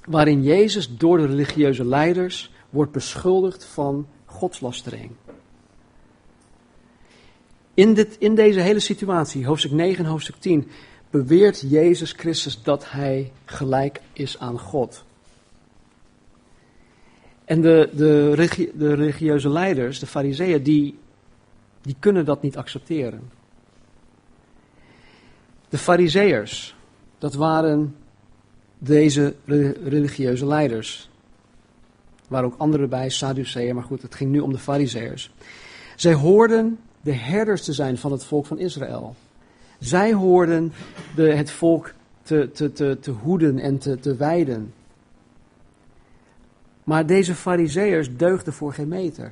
waarin 0.05 0.43
Jezus 0.43 0.97
door 0.97 1.17
de 1.17 1.25
religieuze 1.25 1.85
leiders 1.85 2.51
wordt 2.69 2.91
beschuldigd 2.91 3.65
van 3.65 4.07
godslastering. 4.25 5.11
In, 7.73 7.93
dit, 7.93 8.15
in 8.19 8.35
deze 8.35 8.59
hele 8.59 8.79
situatie, 8.79 9.45
hoofdstuk 9.45 9.71
9 9.71 10.03
en 10.03 10.09
hoofdstuk 10.09 10.35
10, 10.35 10.67
beweert 11.09 11.63
Jezus 11.69 12.11
Christus 12.11 12.63
dat 12.63 12.91
hij 12.91 13.31
gelijk 13.45 14.01
is 14.13 14.39
aan 14.39 14.59
God. 14.59 15.03
En 17.45 17.61
de, 17.61 17.89
de, 17.93 18.71
de 18.75 18.93
religieuze 18.93 19.49
leiders, 19.49 19.99
de 19.99 20.07
fariseeën, 20.07 20.63
die, 20.63 20.97
die 21.81 21.95
kunnen 21.99 22.25
dat 22.25 22.41
niet 22.41 22.57
accepteren. 22.57 23.21
De 25.69 25.77
fariseërs, 25.77 26.75
dat 27.17 27.33
waren 27.33 27.95
deze 28.77 29.35
religieuze 29.83 30.45
leiders. 30.45 31.09
Er 32.15 32.25
waren 32.27 32.51
ook 32.51 32.59
anderen 32.59 32.89
bij, 32.89 33.09
Sadduceeën, 33.09 33.75
maar 33.75 33.83
goed, 33.83 34.01
het 34.01 34.15
ging 34.15 34.31
nu 34.31 34.39
om 34.39 34.51
de 34.51 34.59
fariseërs. 34.59 35.31
Zij 35.95 36.13
hoorden 36.13 36.79
de 37.03 37.13
herders 37.13 37.63
te 37.63 37.73
zijn 37.73 37.97
van 37.97 38.11
het 38.11 38.23
volk 38.23 38.45
van 38.45 38.59
Israël. 38.59 39.15
Zij 39.79 40.13
hoorden 40.13 40.73
de, 41.15 41.35
het 41.35 41.51
volk 41.51 41.93
te, 42.21 42.51
te, 42.53 42.71
te, 42.71 42.97
te 42.99 43.11
hoeden 43.11 43.59
en 43.59 43.77
te, 43.77 43.99
te 43.99 44.15
wijden. 44.15 44.73
Maar 46.83 47.05
deze 47.05 47.35
fariseërs 47.35 48.17
deugden 48.17 48.53
voor 48.53 48.73
geen 48.73 48.87
meter. 48.87 49.31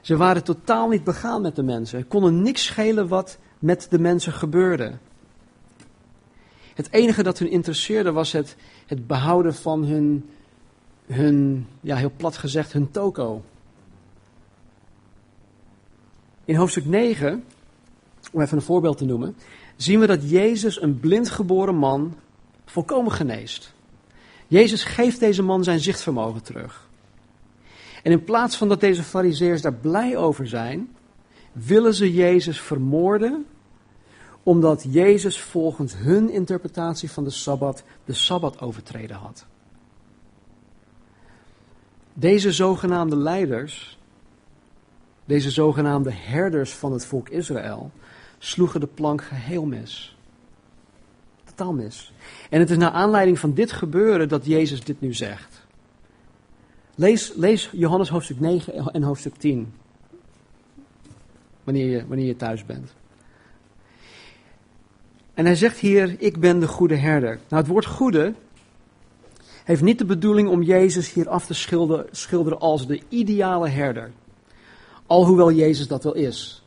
Ze 0.00 0.16
waren 0.16 0.44
totaal 0.44 0.88
niet 0.88 1.04
begaan 1.04 1.42
met 1.42 1.56
de 1.56 1.62
mensen. 1.62 2.08
Konden 2.08 2.42
niks 2.42 2.64
schelen 2.64 3.08
wat 3.08 3.38
met 3.58 3.86
de 3.90 3.98
mensen 3.98 4.32
gebeurde. 4.32 4.92
Het 6.74 6.92
enige 6.92 7.22
dat 7.22 7.38
hun 7.38 7.50
interesseerde 7.50 8.12
was 8.12 8.32
het, 8.32 8.56
het 8.86 9.06
behouden 9.06 9.54
van 9.54 9.84
hun, 9.84 10.30
hun, 11.06 11.66
ja 11.80 11.96
heel 11.96 12.12
plat 12.16 12.36
gezegd, 12.36 12.72
hun 12.72 12.90
toko. 12.90 13.42
In 16.46 16.54
hoofdstuk 16.54 16.84
9, 16.84 17.44
om 18.32 18.40
even 18.40 18.56
een 18.56 18.62
voorbeeld 18.62 18.98
te 18.98 19.04
noemen, 19.04 19.36
zien 19.76 20.00
we 20.00 20.06
dat 20.06 20.30
Jezus 20.30 20.82
een 20.82 21.00
blind 21.00 21.30
geboren 21.30 21.74
man 21.74 22.18
volkomen 22.64 23.12
geneest. 23.12 23.74
Jezus 24.46 24.84
geeft 24.84 25.20
deze 25.20 25.42
man 25.42 25.64
zijn 25.64 25.80
zichtvermogen 25.80 26.42
terug. 26.42 26.88
En 28.02 28.12
in 28.12 28.24
plaats 28.24 28.56
van 28.56 28.68
dat 28.68 28.80
deze 28.80 29.02
fariseërs 29.02 29.62
daar 29.62 29.74
blij 29.74 30.16
over 30.16 30.48
zijn, 30.48 30.96
willen 31.52 31.94
ze 31.94 32.14
Jezus 32.14 32.60
vermoorden, 32.60 33.46
omdat 34.42 34.86
Jezus 34.88 35.40
volgens 35.40 35.96
hun 35.96 36.30
interpretatie 36.30 37.10
van 37.10 37.24
de 37.24 37.30
Sabbat 37.30 37.82
de 38.04 38.12
Sabbat 38.12 38.60
overtreden 38.60 39.16
had. 39.16 39.46
Deze 42.12 42.52
zogenaamde 42.52 43.16
leiders 43.16 43.98
deze 45.26 45.50
zogenaamde 45.50 46.12
herders 46.12 46.72
van 46.72 46.92
het 46.92 47.06
volk 47.06 47.28
Israël 47.28 47.90
sloegen 48.38 48.80
de 48.80 48.86
plank 48.86 49.22
geheel 49.22 49.64
mis. 49.64 50.16
Totaal 51.44 51.72
mis. 51.72 52.12
En 52.50 52.60
het 52.60 52.70
is 52.70 52.76
naar 52.76 52.90
aanleiding 52.90 53.38
van 53.38 53.54
dit 53.54 53.72
gebeuren 53.72 54.28
dat 54.28 54.46
Jezus 54.46 54.84
dit 54.84 55.00
nu 55.00 55.14
zegt. 55.14 55.64
Lees, 56.94 57.32
lees 57.34 57.70
Johannes 57.72 58.08
hoofdstuk 58.08 58.40
9 58.40 58.92
en 58.92 59.02
hoofdstuk 59.02 59.34
10. 59.34 59.72
Wanneer 61.64 61.86
je, 61.86 62.06
wanneer 62.06 62.26
je 62.26 62.36
thuis 62.36 62.64
bent. 62.64 62.94
En 65.34 65.44
hij 65.44 65.56
zegt 65.56 65.78
hier, 65.78 66.16
ik 66.18 66.40
ben 66.40 66.60
de 66.60 66.68
goede 66.68 66.96
herder. 66.96 67.38
Nou, 67.48 67.62
het 67.62 67.66
woord 67.66 67.86
goede 67.86 68.34
heeft 69.64 69.82
niet 69.82 69.98
de 69.98 70.04
bedoeling 70.04 70.48
om 70.48 70.62
Jezus 70.62 71.12
hier 71.12 71.28
af 71.28 71.46
te 71.46 71.54
schilderen, 71.54 72.06
schilderen 72.10 72.60
als 72.60 72.86
de 72.86 73.00
ideale 73.08 73.68
herder. 73.68 74.12
Alhoewel 75.06 75.52
Jezus 75.52 75.88
dat 75.88 76.04
wel 76.04 76.14
is. 76.14 76.62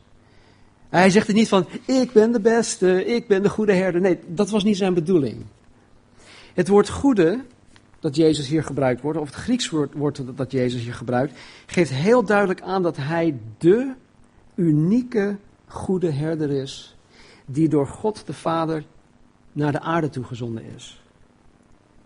Hij 0.88 1.10
zegt 1.10 1.28
er 1.28 1.34
niet 1.34 1.48
van, 1.48 1.66
ik 1.84 2.12
ben 2.12 2.32
de 2.32 2.40
beste, 2.40 3.04
ik 3.04 3.26
ben 3.26 3.42
de 3.42 3.48
goede 3.48 3.72
herder. 3.72 4.00
Nee, 4.00 4.18
dat 4.26 4.50
was 4.50 4.64
niet 4.64 4.76
zijn 4.76 4.94
bedoeling. 4.94 5.44
Het 6.54 6.68
woord 6.68 6.88
goede, 6.88 7.44
dat 8.00 8.16
Jezus 8.16 8.48
hier 8.48 8.64
gebruikt 8.64 9.00
wordt, 9.00 9.18
of 9.18 9.26
het 9.26 9.34
Grieks 9.34 9.70
woord, 9.70 10.36
dat 10.36 10.52
Jezus 10.52 10.82
hier 10.82 10.94
gebruikt, 10.94 11.38
geeft 11.66 11.90
heel 11.90 12.24
duidelijk 12.24 12.60
aan 12.60 12.82
dat 12.82 12.96
hij 12.96 13.38
de 13.58 13.92
unieke 14.54 15.36
goede 15.66 16.10
herder 16.10 16.50
is, 16.50 16.96
die 17.46 17.68
door 17.68 17.86
God 17.86 18.26
de 18.26 18.32
Vader 18.32 18.84
naar 19.52 19.72
de 19.72 19.80
aarde 19.80 20.08
toegezonden 20.08 20.64
is. 20.74 21.02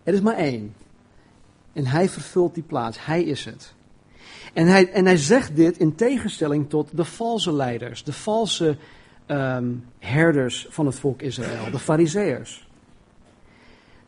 Er 0.03 0.13
is 0.13 0.21
maar 0.21 0.35
één. 0.37 0.73
En 1.73 1.85
hij 1.85 2.09
vervult 2.09 2.53
die 2.53 2.63
plaats. 2.63 3.05
Hij 3.05 3.23
is 3.23 3.45
het. 3.45 3.74
En 4.55 4.67
hij, 4.67 4.91
en 4.91 5.05
hij 5.05 5.17
zegt 5.17 5.55
dit 5.55 5.77
in 5.77 5.95
tegenstelling 5.95 6.69
tot 6.69 6.89
de 6.97 7.05
valse 7.05 7.53
leiders, 7.53 8.03
de 8.03 8.13
valse 8.13 8.77
um, 9.27 9.85
herders 9.99 10.67
van 10.69 10.85
het 10.85 10.99
volk 10.99 11.21
Israël, 11.21 11.71
de 11.71 11.79
Fariseërs. 11.79 12.67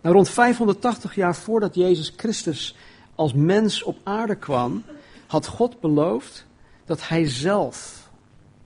Nou, 0.02 0.16
rond 0.16 0.30
580 0.30 1.16
jaar 1.16 1.36
voordat 1.36 1.76
Jezus 1.76 2.14
Christus 2.16 2.76
als 3.16 3.34
mens 3.34 3.84
op 3.84 3.98
aarde 4.04 4.36
kwam, 4.36 4.84
had 5.28 5.48
God 5.48 5.80
beloofd 5.80 6.46
dat 6.86 7.08
hij 7.08 7.30
zelf, 7.30 8.10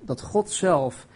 dat 0.02 0.22
God 0.22 0.50
zelf 0.50 1.08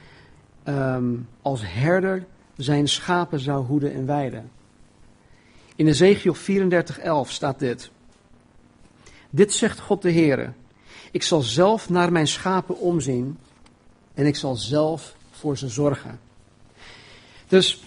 um, 0.63 1.27
als 1.41 1.61
herder 1.63 2.25
zijn 2.57 2.87
schapen 2.87 3.39
zou 3.39 3.65
hoeden 3.65 3.93
en 3.93 4.05
weiden. 4.05 4.51
In 5.75 5.87
Ezekiel 5.87 6.35
34:11 6.35 7.29
staat 7.29 7.59
dit. 7.59 7.91
Dit 9.35 9.53
zegt 9.53 9.79
God 9.79 10.01
de 10.01 10.11
Heere. 10.11 10.51
Ik 11.11 11.23
zal 11.23 11.41
zelf 11.41 11.89
naar 11.89 12.11
mijn 12.11 12.27
schapen 12.27 12.79
omzien 12.79 13.37
en 14.13 14.25
ik 14.25 14.35
zal 14.35 14.55
zelf 14.55 15.15
voor 15.31 15.57
ze 15.57 15.69
zorgen. 15.69 16.19
Dus 17.47 17.83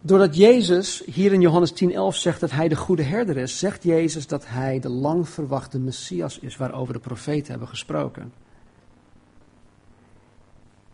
doordat 0.00 0.36
Jezus 0.36 1.02
hier 1.04 1.32
in 1.32 1.40
Johannes 1.40 1.72
10:11 1.72 2.16
zegt 2.16 2.40
dat 2.40 2.50
hij 2.50 2.68
de 2.68 2.76
goede 2.76 3.02
herder 3.02 3.36
is, 3.36 3.58
zegt 3.58 3.82
Jezus 3.82 4.26
dat 4.26 4.46
hij 4.46 4.80
de 4.80 4.88
lang 4.88 5.28
verwachte 5.28 5.78
Messias 5.78 6.38
is 6.38 6.56
waarover 6.56 6.92
de 6.92 7.00
profeten 7.00 7.50
hebben 7.50 7.68
gesproken. 7.68 8.32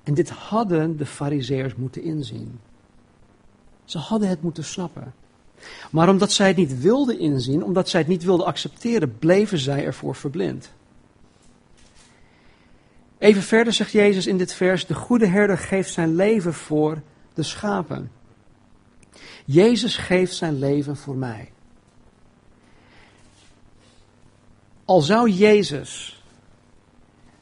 En 0.03 0.15
dit 0.15 0.31
hadden 0.31 0.97
de 0.97 1.07
Fariseërs 1.07 1.75
moeten 1.75 2.03
inzien. 2.03 2.61
Ze 3.85 3.99
hadden 3.99 4.29
het 4.29 4.43
moeten 4.43 4.65
snappen. 4.65 5.15
Maar 5.91 6.09
omdat 6.09 6.33
zij 6.33 6.49
het 6.49 6.57
niet 6.57 6.81
wilden 6.81 7.19
inzien, 7.19 7.65
omdat 7.65 7.89
zij 7.89 8.01
het 8.01 8.09
niet 8.09 8.25
wilden 8.25 8.47
accepteren, 8.47 9.19
bleven 9.19 9.59
zij 9.59 9.85
ervoor 9.85 10.15
verblind. 10.15 10.73
Even 13.19 13.43
verder 13.43 13.73
zegt 13.73 13.93
Jezus 13.93 14.27
in 14.27 14.39
dit 14.39 14.53
vers: 14.53 14.87
De 14.87 14.95
goede 14.95 15.27
herder 15.27 15.59
geeft 15.59 15.93
zijn 15.93 16.15
leven 16.15 16.55
voor 16.55 17.03
de 17.35 17.43
schapen. 17.43 18.11
Jezus 19.45 19.97
geeft 19.97 20.35
zijn 20.35 20.59
leven 20.59 20.97
voor 20.97 21.17
mij. 21.17 21.53
Al 24.85 25.01
zou 25.01 25.31
Jezus 25.31 26.23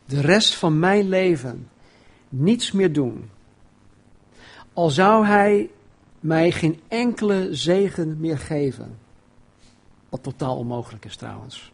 de 0.05 0.21
rest 0.21 0.55
van 0.55 0.79
mijn 0.79 1.09
leven 1.09 1.69
niets 2.29 2.73
meer 2.73 2.93
doen, 2.93 3.31
al 4.73 4.91
zou 4.91 5.27
hij 5.27 5.71
mij 6.21 6.51
geen 6.51 6.81
enkele 6.89 7.49
zegen 7.51 8.17
meer 8.21 8.39
geven, 8.39 8.99
wat 10.09 10.23
totaal 10.23 10.57
onmogelijk 10.57 11.05
is 11.05 11.17
trouwens, 11.17 11.73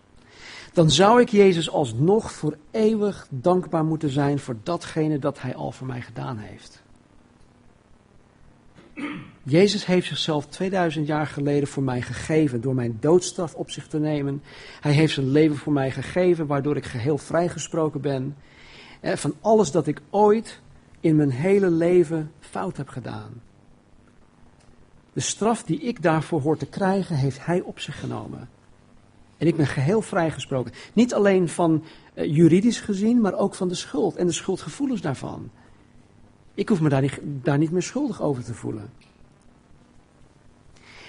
dan 0.73 0.91
zou 0.91 1.21
ik 1.21 1.29
Jezus 1.29 1.71
alsnog 1.71 2.33
voor 2.33 2.57
eeuwig 2.71 3.27
dankbaar 3.31 3.85
moeten 3.85 4.11
zijn 4.11 4.39
voor 4.39 4.57
datgene 4.63 5.19
dat 5.19 5.41
hij 5.41 5.55
al 5.55 5.73
voor 5.73 5.87
mij 5.87 6.01
gedaan 6.01 6.39
heeft. 6.39 6.83
Jezus 9.43 9.87
heeft 9.87 10.07
zichzelf 10.07 10.47
2000 10.47 11.07
jaar 11.07 11.27
geleden 11.27 11.69
voor 11.69 11.83
mij 11.83 12.03
gegeven 12.03 12.61
door 12.61 12.75
mijn 12.75 12.97
doodstraf 13.01 13.55
op 13.55 13.71
zich 13.71 13.87
te 13.87 13.99
nemen. 13.99 14.43
Hij 14.81 14.93
heeft 14.93 15.15
zijn 15.15 15.31
leven 15.31 15.57
voor 15.57 15.73
mij 15.73 15.91
gegeven, 15.91 16.47
waardoor 16.47 16.77
ik 16.77 16.85
geheel 16.85 17.19
vrijgesproken 17.19 18.01
ben 18.01 18.37
eh, 19.01 19.17
van 19.17 19.35
alles 19.41 19.71
dat 19.71 19.87
ik 19.87 20.01
ooit 20.11 20.61
in 21.01 21.17
mijn 21.17 21.31
hele 21.31 21.71
leven 21.71 22.31
fout 22.41 22.77
heb 22.77 22.89
gedaan. 22.89 23.43
De 25.15 25.21
straf 25.21 25.63
die 25.63 25.81
ik 25.81 26.03
daarvoor 26.03 26.41
hoor 26.41 26.57
te 26.57 26.67
krijgen, 26.67 27.17
heeft 27.17 27.47
hij 27.47 27.61
op 27.61 27.81
zich 27.81 28.01
genomen. 28.01 28.49
En 29.39 29.47
ik 29.47 29.57
ben 29.57 29.67
geheel 29.67 30.03
vrijgesproken. 30.03 30.73
Niet 30.93 31.15
alleen 31.15 31.49
van 31.49 31.85
uh, 32.15 32.35
juridisch 32.35 32.81
gezien, 32.81 33.21
maar 33.21 33.35
ook 33.35 33.55
van 33.55 33.69
de 33.69 33.75
schuld 33.75 34.17
en 34.17 34.27
de 34.27 34.33
schuldgevoelens 34.33 35.01
daarvan. 35.01 35.51
Ik 36.55 36.69
hoef 36.69 36.81
me 36.81 37.11
daar 37.43 37.59
niet 37.59 37.71
meer 37.71 37.83
schuldig 37.83 38.23
over 38.23 38.45
te 38.45 38.55
voelen. 38.55 38.91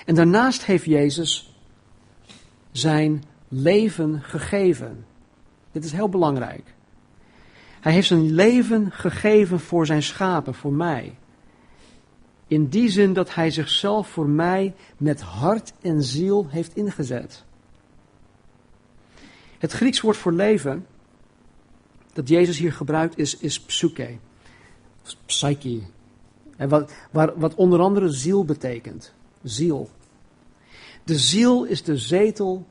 En 0.06 0.16
daarnaast 0.16 0.66
heeft 0.66 0.86
Jezus 0.86 1.56
zijn 2.72 3.24
leven 3.48 4.22
gegeven. 4.22 5.06
Dit 5.72 5.84
is 5.84 5.92
heel 5.92 6.10
belangrijk. 6.10 6.74
Hij 7.82 7.94
heeft 7.94 8.08
zijn 8.08 8.32
leven 8.32 8.92
gegeven 8.92 9.60
voor 9.60 9.86
zijn 9.86 10.04
schapen, 10.04 10.54
voor 10.54 10.74
mij. 10.74 11.18
In 12.48 12.68
die 12.68 12.90
zin 12.90 13.14
dat 13.14 13.36
hij 13.36 13.52
zichzelf 13.52 14.08
voor 14.08 14.28
mij 14.28 14.76
met 14.98 15.22
hart 15.22 15.74
en 15.82 16.04
ziel 16.04 16.48
heeft 16.50 16.76
ingezet. 16.76 17.44
Het 19.58 19.72
Grieks 19.72 20.02
woord 20.02 20.18
voor 20.18 20.34
leven 20.34 20.86
dat 22.14 22.30
Jezus 22.30 22.58
hier 22.58 22.74
gebruikt 22.74 23.18
is, 23.18 23.38
is 23.38 23.62
psyche. 23.62 24.18
Psyche. 25.26 25.82
En 26.58 26.70
wat, 26.70 26.92
wat 27.36 27.56
onder 27.56 27.80
andere 27.80 28.10
ziel 28.10 28.46
betekent. 28.46 29.14
Ziel. 29.44 29.90
De 31.04 31.18
ziel 31.18 31.64
is 31.64 31.84
de 31.84 31.98
zetel 31.98 32.68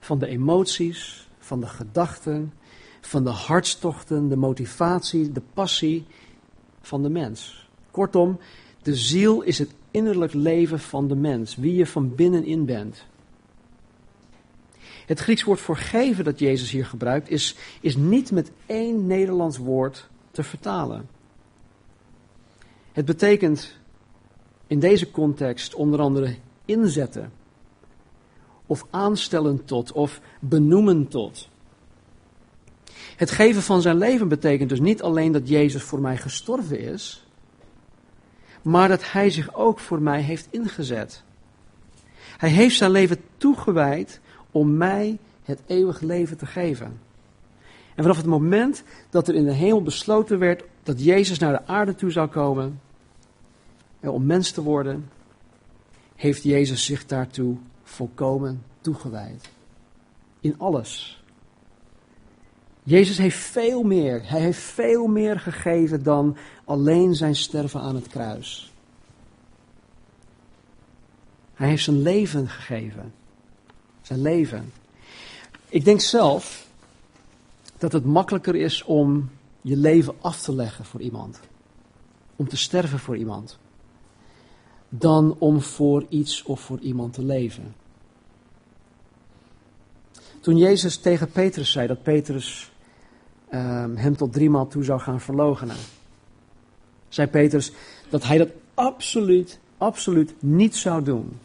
van 0.00 0.18
de 0.18 0.26
emoties, 0.26 1.28
van 1.38 1.60
de 1.60 1.66
gedachten, 1.66 2.52
van 3.00 3.24
de 3.24 3.30
hartstochten, 3.30 4.28
de 4.28 4.36
motivatie, 4.36 5.32
de 5.32 5.42
passie 5.54 6.06
van 6.80 7.02
de 7.02 7.08
mens. 7.08 7.69
Kortom, 7.90 8.38
de 8.82 8.96
ziel 8.96 9.42
is 9.42 9.58
het 9.58 9.70
innerlijk 9.90 10.32
leven 10.32 10.80
van 10.80 11.08
de 11.08 11.14
mens, 11.14 11.56
wie 11.56 11.74
je 11.74 11.86
van 11.86 12.14
binnenin 12.14 12.64
bent. 12.64 13.04
Het 15.06 15.18
Grieks 15.18 15.42
woord 15.42 15.60
voor 15.60 15.76
geven 15.76 16.24
dat 16.24 16.38
Jezus 16.38 16.70
hier 16.70 16.86
gebruikt 16.86 17.30
is, 17.30 17.56
is 17.80 17.96
niet 17.96 18.30
met 18.30 18.50
één 18.66 19.06
Nederlands 19.06 19.56
woord 19.56 20.08
te 20.30 20.42
vertalen. 20.42 21.08
Het 22.92 23.04
betekent 23.04 23.78
in 24.66 24.78
deze 24.78 25.10
context 25.10 25.74
onder 25.74 26.00
andere 26.00 26.34
inzetten, 26.64 27.32
of 28.66 28.86
aanstellen 28.90 29.64
tot, 29.64 29.92
of 29.92 30.20
benoemen 30.40 31.08
tot. 31.08 31.48
Het 33.16 33.30
geven 33.30 33.62
van 33.62 33.82
zijn 33.82 33.96
leven 33.96 34.28
betekent 34.28 34.68
dus 34.68 34.80
niet 34.80 35.02
alleen 35.02 35.32
dat 35.32 35.48
Jezus 35.48 35.82
voor 35.82 36.00
mij 36.00 36.16
gestorven 36.16 36.80
is, 36.80 37.24
maar 38.62 38.88
dat 38.88 39.12
hij 39.12 39.30
zich 39.30 39.54
ook 39.54 39.78
voor 39.78 40.02
mij 40.02 40.20
heeft 40.20 40.48
ingezet. 40.50 41.22
Hij 42.36 42.50
heeft 42.50 42.76
zijn 42.76 42.90
leven 42.90 43.20
toegewijd 43.36 44.20
om 44.50 44.76
mij 44.76 45.18
het 45.44 45.60
eeuwige 45.66 46.06
leven 46.06 46.36
te 46.36 46.46
geven. 46.46 47.00
En 47.94 48.02
vanaf 48.02 48.16
het 48.16 48.26
moment 48.26 48.82
dat 49.10 49.28
er 49.28 49.34
in 49.34 49.44
de 49.44 49.52
hemel 49.52 49.82
besloten 49.82 50.38
werd 50.38 50.64
dat 50.82 51.04
Jezus 51.04 51.38
naar 51.38 51.52
de 51.52 51.66
aarde 51.66 51.94
toe 51.94 52.10
zou 52.10 52.28
komen, 52.28 52.80
om 54.00 54.26
mens 54.26 54.50
te 54.50 54.62
worden, 54.62 55.10
heeft 56.16 56.42
Jezus 56.42 56.84
zich 56.84 57.06
daartoe 57.06 57.56
volkomen 57.82 58.62
toegewijd. 58.80 59.50
In 60.40 60.54
alles. 60.58 61.19
Jezus 62.82 63.18
heeft 63.18 63.38
veel 63.38 63.82
meer. 63.82 64.20
Hij 64.24 64.40
heeft 64.40 64.60
veel 64.60 65.06
meer 65.06 65.40
gegeven 65.40 66.02
dan 66.02 66.36
alleen 66.64 67.14
zijn 67.14 67.36
sterven 67.36 67.80
aan 67.80 67.94
het 67.94 68.08
kruis. 68.08 68.72
Hij 71.54 71.68
heeft 71.68 71.84
zijn 71.84 72.02
leven 72.02 72.48
gegeven. 72.48 73.12
Zijn 74.02 74.22
leven. 74.22 74.72
Ik 75.68 75.84
denk 75.84 76.00
zelf 76.00 76.68
dat 77.78 77.92
het 77.92 78.04
makkelijker 78.04 78.54
is 78.54 78.82
om 78.82 79.30
je 79.60 79.76
leven 79.76 80.14
af 80.20 80.40
te 80.42 80.54
leggen 80.54 80.84
voor 80.84 81.00
iemand. 81.00 81.40
Om 82.36 82.48
te 82.48 82.56
sterven 82.56 82.98
voor 82.98 83.16
iemand. 83.16 83.58
Dan 84.88 85.36
om 85.38 85.60
voor 85.60 86.04
iets 86.08 86.42
of 86.42 86.60
voor 86.60 86.78
iemand 86.78 87.12
te 87.12 87.24
leven. 87.24 87.74
Toen 90.40 90.56
Jezus 90.56 90.96
tegen 90.96 91.30
Petrus 91.30 91.70
zei 91.70 91.86
dat 91.86 92.02
Petrus 92.02 92.69
um, 93.54 93.96
hem 93.96 94.16
tot 94.16 94.32
driemaal 94.32 94.66
toe 94.66 94.84
zou 94.84 95.00
gaan 95.00 95.20
verloochenen, 95.20 95.76
zei 97.08 97.28
Petrus 97.28 97.72
dat 98.08 98.22
hij 98.24 98.38
dat 98.38 98.48
absoluut, 98.74 99.58
absoluut 99.78 100.34
niet 100.38 100.76
zou 100.76 101.02
doen. 101.02 101.38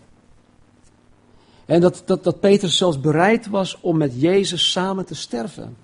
En 1.65 1.81
dat, 1.81 2.01
dat, 2.05 2.23
dat 2.23 2.39
Petrus 2.39 2.77
zelfs 2.77 2.99
bereid 2.99 3.47
was 3.47 3.79
om 3.81 3.97
met 3.97 4.21
Jezus 4.21 4.71
samen 4.71 5.05
te 5.05 5.15
sterven. 5.15 5.77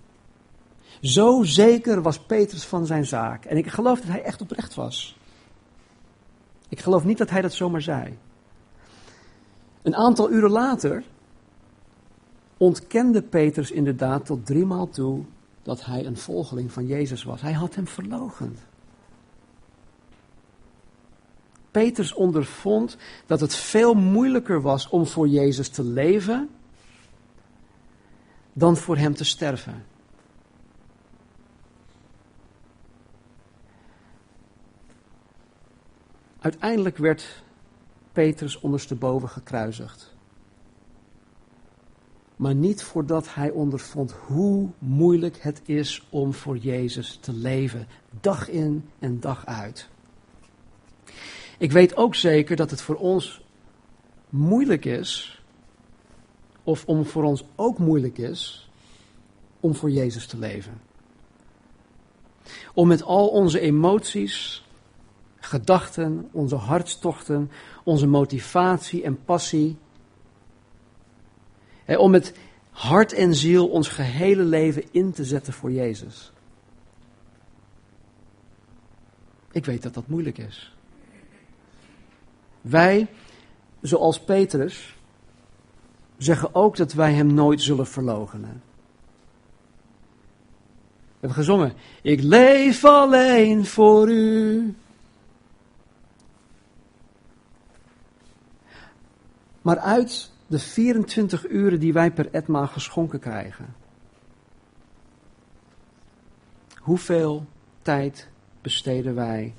Zo 1.01 1.43
zeker 1.43 2.01
was 2.01 2.19
Petrus 2.19 2.65
van 2.65 2.85
zijn 2.85 3.05
zaak. 3.05 3.45
En 3.45 3.57
ik 3.57 3.67
geloof 3.67 3.99
dat 3.99 4.09
hij 4.09 4.23
echt 4.23 4.41
oprecht 4.41 4.75
was. 4.75 5.17
Ik 6.69 6.79
geloof 6.79 7.03
niet 7.03 7.17
dat 7.17 7.29
hij 7.29 7.41
dat 7.41 7.53
zomaar 7.53 7.81
zei. 7.81 8.17
Een 9.81 9.95
aantal 9.95 10.31
uren 10.31 10.49
later 10.49 11.03
ontkende 12.57 13.21
Petrus 13.21 13.71
inderdaad 13.71 14.25
tot 14.25 14.45
driemaal 14.45 14.89
toe 14.89 15.23
dat 15.63 15.85
hij 15.85 16.05
een 16.05 16.17
volgeling 16.17 16.71
van 16.71 16.87
Jezus 16.87 17.23
was. 17.23 17.41
Hij 17.41 17.53
had 17.53 17.75
hem 17.75 17.87
verlogend. 17.87 18.59
Petrus 21.71 22.13
ondervond 22.13 22.97
dat 23.25 23.39
het 23.39 23.55
veel 23.55 23.93
moeilijker 23.93 24.61
was 24.61 24.89
om 24.89 25.07
voor 25.07 25.27
Jezus 25.27 25.69
te 25.69 25.83
leven 25.83 26.49
dan 28.53 28.77
voor 28.77 28.97
hem 28.97 29.13
te 29.13 29.23
sterven. 29.23 29.85
Uiteindelijk 36.39 36.97
werd 36.97 37.43
Petrus 38.11 38.59
ondersteboven 38.59 39.29
gekruisigd. 39.29 40.10
Maar 42.41 42.55
niet 42.55 42.83
voordat 42.83 43.33
hij 43.33 43.49
ondervond 43.49 44.11
hoe 44.11 44.69
moeilijk 44.79 45.37
het 45.41 45.61
is 45.65 46.07
om 46.09 46.33
voor 46.33 46.57
Jezus 46.57 47.17
te 47.21 47.33
leven, 47.33 47.87
dag 48.21 48.49
in 48.49 48.89
en 48.99 49.19
dag 49.19 49.45
uit. 49.45 49.89
Ik 51.57 51.71
weet 51.71 51.95
ook 51.95 52.15
zeker 52.15 52.55
dat 52.55 52.69
het 52.69 52.81
voor 52.81 52.95
ons 52.95 53.41
moeilijk 54.29 54.85
is, 54.85 55.41
of 56.63 56.85
om 56.85 57.05
voor 57.05 57.23
ons 57.23 57.43
ook 57.55 57.77
moeilijk 57.77 58.17
is, 58.17 58.69
om 59.59 59.75
voor 59.75 59.91
Jezus 59.91 60.27
te 60.27 60.37
leven. 60.37 60.81
Om 62.73 62.87
met 62.87 63.03
al 63.03 63.27
onze 63.27 63.59
emoties, 63.59 64.65
gedachten, 65.39 66.29
onze 66.31 66.55
hartstochten, 66.55 67.51
onze 67.83 68.07
motivatie 68.07 69.03
en 69.03 69.23
passie, 69.23 69.77
om 71.97 72.11
met 72.11 72.33
hart 72.71 73.13
en 73.13 73.35
ziel 73.35 73.67
ons 73.67 73.87
gehele 73.87 74.43
leven 74.43 74.83
in 74.91 75.11
te 75.11 75.25
zetten 75.25 75.53
voor 75.53 75.71
Jezus. 75.71 76.31
Ik 79.51 79.65
weet 79.65 79.81
dat 79.81 79.93
dat 79.93 80.07
moeilijk 80.07 80.37
is. 80.37 80.75
Wij, 82.61 83.07
zoals 83.81 84.19
Petrus, 84.19 84.95
zeggen 86.17 86.55
ook 86.55 86.75
dat 86.75 86.93
wij 86.93 87.13
hem 87.13 87.33
nooit 87.33 87.61
zullen 87.61 87.87
verloochenen. 87.87 88.61
We 91.21 91.27
hebben 91.27 91.37
gezongen, 91.37 91.73
ik 92.01 92.21
leef 92.21 92.85
alleen 92.85 93.65
voor 93.65 94.09
u. 94.09 94.75
Maar 99.61 99.79
uit 99.79 100.30
de 100.51 100.59
24 100.59 101.49
uren 101.49 101.79
die 101.79 101.93
wij 101.93 102.11
per 102.11 102.31
etmaal 102.31 102.67
geschonken 102.67 103.19
krijgen, 103.19 103.75
Hoeveel 106.81 107.45
tijd 107.81 108.29
besteden 108.61 109.15
wij 109.15 109.53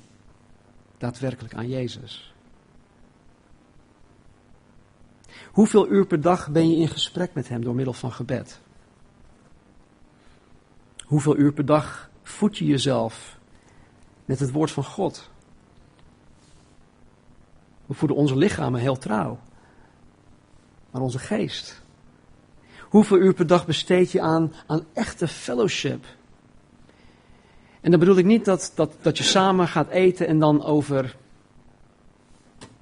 daadwerkelijk 0.97 1.53
aan 1.53 1.67
Jezus? 1.67 2.33
Hoeveel 5.51 5.91
uur 5.91 6.05
per 6.05 6.21
dag 6.21 6.49
ben 6.51 6.69
je 6.69 6.75
in 6.75 6.87
gesprek 6.87 7.33
met 7.33 7.47
Hem 7.49 7.63
door 7.63 7.75
middel 7.75 7.93
van 7.93 8.11
gebed? 8.11 8.61
Hoeveel 11.03 11.37
uur 11.37 11.53
per 11.53 11.65
dag 11.65 12.09
voed 12.23 12.57
je 12.57 12.65
jezelf 12.65 13.39
met 14.25 14.39
het 14.39 14.51
woord 14.51 14.71
van 14.71 14.83
God? 14.83 15.29
We 17.85 17.93
voeden 17.93 18.17
onze 18.17 18.35
lichamen 18.35 18.79
heel 18.79 18.97
trouw, 18.97 19.39
maar 20.93 21.01
onze 21.01 21.19
geest. 21.19 21.81
Hoeveel 22.81 23.17
uur 23.17 23.33
per 23.33 23.47
dag 23.47 23.65
besteed 23.65 24.11
je 24.11 24.21
aan, 24.21 24.53
aan 24.67 24.85
echte 24.93 25.27
fellowship? 25.27 26.05
En 27.81 27.91
dan 27.91 27.99
bedoel 27.99 28.17
ik 28.17 28.25
niet 28.25 28.45
dat, 28.45 28.71
dat, 28.75 28.93
dat 29.01 29.17
je 29.17 29.23
samen 29.23 29.67
gaat 29.67 29.89
eten 29.89 30.27
en 30.27 30.39
dan 30.39 30.63
over 30.63 31.15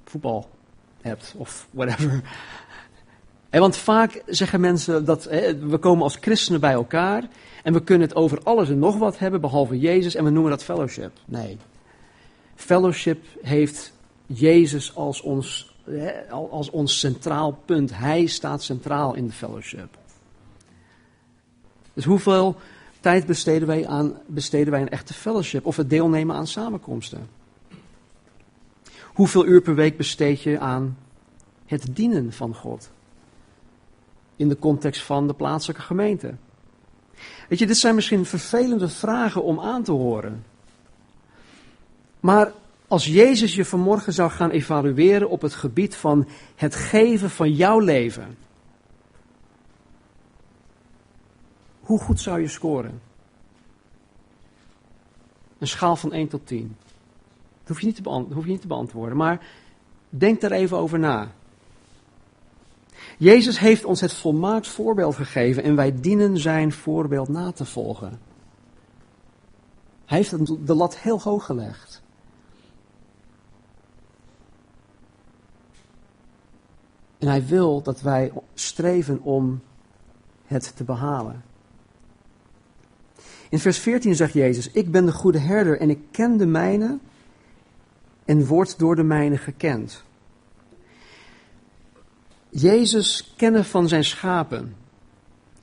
voetbal 0.04 0.50
hebt 1.02 1.34
of 1.38 1.67
whatever. 1.71 2.21
Want 3.50 3.78
vaak 3.78 4.24
zeggen 4.26 4.62
mensen 4.62 5.06
dat 5.06 5.24
hè, 5.24 5.58
we 5.58 5.78
komen 5.78 6.04
als 6.04 6.17
christenen 6.21 6.60
bij 6.60 6.71
elkaar 6.71 7.28
en 7.63 7.74
we 7.74 7.84
kunnen 7.84 8.08
het 8.08 8.17
over 8.17 8.39
alles 8.43 8.69
en 8.69 8.80
nog 8.80 8.97
wat 8.97 9.19
hebben 9.19 9.41
behalve 9.41 9.80
Jezus 9.80 10.15
en 10.15 10.24
we 10.24 10.30
noemen 10.30 10.52
dat 10.52 10.63
fellowship. 10.63 11.12
Nee. 11.26 11.58
Fellowship 12.56 13.26
heeft 13.41 13.93
Jezus 14.26 14.95
als 14.95 15.21
ons, 15.21 15.70
als 16.30 16.69
ons 16.69 16.99
centraal 16.99 17.60
punt. 17.65 17.97
Hij 17.97 18.25
staat 18.25 18.63
centraal 18.63 19.15
in 19.15 19.27
de 19.27 19.34
fellowship. 19.34 19.97
Dus 21.93 22.06
hoeveel 22.06 22.56
tijd 22.99 23.25
besteden 23.25 23.67
wij 23.67 23.88
aan, 23.88 24.17
besteden 24.25 24.71
wij 24.71 24.82
aan 24.82 24.88
echte 24.88 25.13
fellowship 25.13 25.65
of 25.65 25.77
het 25.77 25.89
deelnemen 25.89 26.36
aan 26.36 26.47
samenkomsten? 26.47 27.30
Hoeveel 29.13 29.45
uur 29.45 29.62
per 29.62 29.75
week 29.75 29.97
besteed 29.97 30.41
je 30.41 30.60
aan 30.60 30.97
het 31.65 31.95
dienen 31.95 32.34
van 32.34 32.56
God? 32.56 32.91
In 34.36 34.49
de 34.49 34.60
context 34.60 35.01
van 35.01 35.27
de 35.27 35.34
plaatselijke 35.34 35.82
gemeente. 35.82 36.34
Weet 37.49 37.60
je, 37.60 37.67
dit 37.67 37.77
zijn 37.77 37.95
misschien 37.95 38.25
vervelende 38.25 38.89
vragen 38.89 39.43
om 39.43 39.60
aan 39.60 39.84
te 39.84 39.91
horen. 39.91 40.45
Maar 42.19 42.51
als 42.91 43.06
Jezus 43.06 43.56
je 43.56 43.65
vanmorgen 43.65 44.13
zou 44.13 44.32
gaan 44.32 44.49
evalueren 44.49 45.30
op 45.30 45.41
het 45.41 45.54
gebied 45.54 45.95
van 45.95 46.27
het 46.56 46.75
geven 46.75 47.30
van 47.30 47.51
jouw 47.51 47.80
leven, 47.80 48.38
hoe 51.80 51.99
goed 51.99 52.19
zou 52.19 52.41
je 52.41 52.47
scoren? 52.47 53.01
Een 55.58 55.67
schaal 55.67 55.95
van 55.95 56.13
1 56.13 56.27
tot 56.27 56.47
10. 56.47 56.75
Dat 57.60 57.67
hoef 57.67 57.80
je 57.80 57.86
niet 57.86 57.95
te, 57.95 58.10
hoef 58.10 58.43
je 58.43 58.51
niet 58.51 58.62
te 58.62 58.67
beantwoorden, 58.67 59.17
maar 59.17 59.47
denk 60.10 60.41
daar 60.41 60.51
even 60.51 60.77
over 60.77 60.99
na. 60.99 61.32
Jezus 63.17 63.60
heeft 63.60 63.86
ons 63.86 64.01
het 64.01 64.13
volmaakt 64.13 64.67
voorbeeld 64.67 65.15
gegeven 65.15 65.63
en 65.63 65.75
wij 65.75 65.99
dienen 65.99 66.38
zijn 66.38 66.71
voorbeeld 66.71 67.27
na 67.27 67.51
te 67.51 67.65
volgen. 67.65 68.19
Hij 70.06 70.17
heeft 70.17 70.65
de 70.67 70.75
lat 70.75 70.97
heel 70.97 71.21
hoog 71.21 71.45
gelegd. 71.45 72.00
En 77.21 77.27
hij 77.27 77.45
wil 77.45 77.81
dat 77.81 78.01
wij 78.01 78.31
streven 78.53 79.21
om 79.21 79.62
het 80.45 80.75
te 80.75 80.84
behalen. 80.84 81.43
In 83.49 83.60
vers 83.60 83.77
14 83.77 84.15
zegt 84.15 84.34
Jezus: 84.34 84.71
Ik 84.71 84.91
ben 84.91 85.05
de 85.05 85.12
goede 85.12 85.39
herder 85.39 85.79
en 85.79 85.89
ik 85.89 85.99
ken 86.12 86.38
de 86.38 86.45
mijne 86.45 86.97
en 88.25 88.45
word 88.45 88.79
door 88.79 88.95
de 88.95 89.03
mijne 89.03 89.38
gekend. 89.38 90.03
Jezus 92.49 93.34
kennen 93.38 93.65
van 93.65 93.88
zijn 93.88 94.03
schapen 94.03 94.75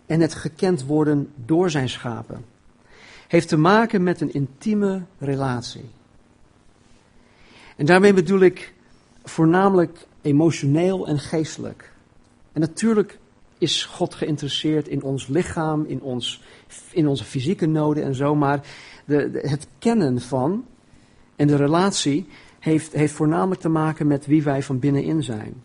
en 0.06 0.20
het 0.20 0.34
gekend 0.34 0.84
worden 0.84 1.32
door 1.44 1.70
zijn 1.70 1.88
schapen 1.88 2.44
heeft 3.28 3.48
te 3.48 3.56
maken 3.56 4.02
met 4.02 4.20
een 4.20 4.32
intieme 4.32 5.02
relatie. 5.18 5.90
En 7.76 7.86
daarmee 7.86 8.12
bedoel 8.12 8.40
ik 8.40 8.74
voornamelijk 9.24 10.06
emotioneel 10.22 11.06
en 11.06 11.18
geestelijk. 11.18 11.92
En 12.52 12.60
natuurlijk 12.60 13.18
is 13.58 13.84
God 13.84 14.14
geïnteresseerd 14.14 14.88
in 14.88 15.02
ons 15.02 15.26
lichaam, 15.26 15.84
in, 15.86 16.02
ons, 16.02 16.42
in 16.90 17.06
onze 17.06 17.24
fysieke 17.24 17.66
noden 17.66 18.04
en 18.04 18.14
zo, 18.14 18.34
maar 18.34 18.66
de, 19.04 19.40
het 19.42 19.66
kennen 19.78 20.20
van 20.20 20.64
en 21.36 21.46
de 21.46 21.56
relatie 21.56 22.26
heeft, 22.58 22.92
heeft 22.92 23.14
voornamelijk 23.14 23.60
te 23.60 23.68
maken 23.68 24.06
met 24.06 24.26
wie 24.26 24.42
wij 24.42 24.62
van 24.62 24.78
binnenin 24.78 25.22
zijn. 25.22 25.62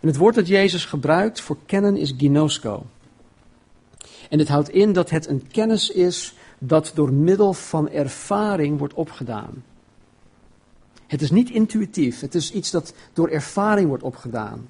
En 0.00 0.08
het 0.08 0.16
woord 0.16 0.34
dat 0.34 0.48
Jezus 0.48 0.84
gebruikt 0.84 1.40
voor 1.40 1.56
kennen 1.66 1.96
is 1.96 2.14
ginosko. 2.16 2.86
En 4.28 4.38
het 4.38 4.48
houdt 4.48 4.68
in 4.68 4.92
dat 4.92 5.10
het 5.10 5.28
een 5.28 5.46
kennis 5.46 5.90
is 5.90 6.34
dat 6.58 6.92
door 6.94 7.12
middel 7.12 7.52
van 7.52 7.88
ervaring 7.88 8.78
wordt 8.78 8.94
opgedaan. 8.94 9.64
Het 11.10 11.22
is 11.22 11.30
niet 11.30 11.50
intuïtief, 11.50 12.20
het 12.20 12.34
is 12.34 12.52
iets 12.52 12.70
dat 12.70 12.94
door 13.12 13.28
ervaring 13.28 13.88
wordt 13.88 14.02
opgedaan. 14.02 14.68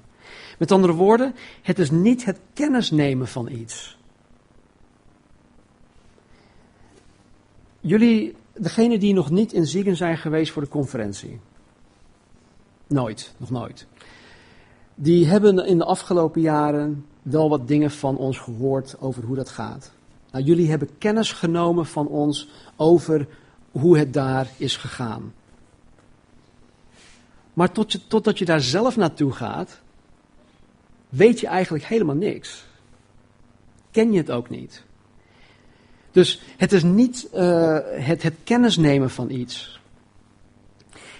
Met 0.57 0.71
andere 0.71 0.93
woorden, 0.93 1.35
het 1.61 1.79
is 1.79 1.91
niet 1.91 2.25
het 2.25 2.39
kennis 2.53 2.91
nemen 2.91 3.27
van 3.27 3.49
iets. 3.49 3.97
Jullie, 7.79 8.35
degene 8.53 8.97
die 8.97 9.13
nog 9.13 9.29
niet 9.29 9.53
in 9.53 9.65
Ziegen 9.65 9.95
zijn 9.95 10.17
geweest 10.17 10.51
voor 10.51 10.61
de 10.61 10.67
conferentie. 10.67 11.39
Nooit, 12.87 13.33
nog 13.37 13.49
nooit. 13.49 13.87
Die 14.95 15.27
hebben 15.27 15.65
in 15.65 15.77
de 15.77 15.85
afgelopen 15.85 16.41
jaren 16.41 17.05
wel 17.21 17.49
wat 17.49 17.67
dingen 17.67 17.91
van 17.91 18.17
ons 18.17 18.37
gehoord 18.37 18.95
over 18.99 19.23
hoe 19.23 19.35
dat 19.35 19.49
gaat. 19.49 19.91
Nou, 20.31 20.43
jullie 20.43 20.69
hebben 20.69 20.97
kennis 20.97 21.31
genomen 21.31 21.85
van 21.85 22.07
ons 22.07 22.49
over 22.75 23.27
hoe 23.71 23.97
het 23.97 24.13
daar 24.13 24.47
is 24.57 24.77
gegaan. 24.77 25.33
Maar 27.61 27.71
tot 27.71 27.91
je, 27.91 28.07
totdat 28.07 28.37
je 28.37 28.45
daar 28.45 28.61
zelf 28.61 28.95
naartoe 28.95 29.31
gaat, 29.31 29.81
weet 31.09 31.39
je 31.39 31.47
eigenlijk 31.47 31.83
helemaal 31.83 32.15
niks. 32.15 32.65
Ken 33.91 34.11
je 34.11 34.17
het 34.17 34.31
ook 34.31 34.49
niet. 34.49 34.83
Dus 36.11 36.41
het 36.57 36.71
is 36.71 36.83
niet 36.83 37.27
uh, 37.33 37.77
het, 37.83 38.23
het 38.23 38.33
kennisnemen 38.43 39.09
van 39.09 39.29
iets. 39.29 39.79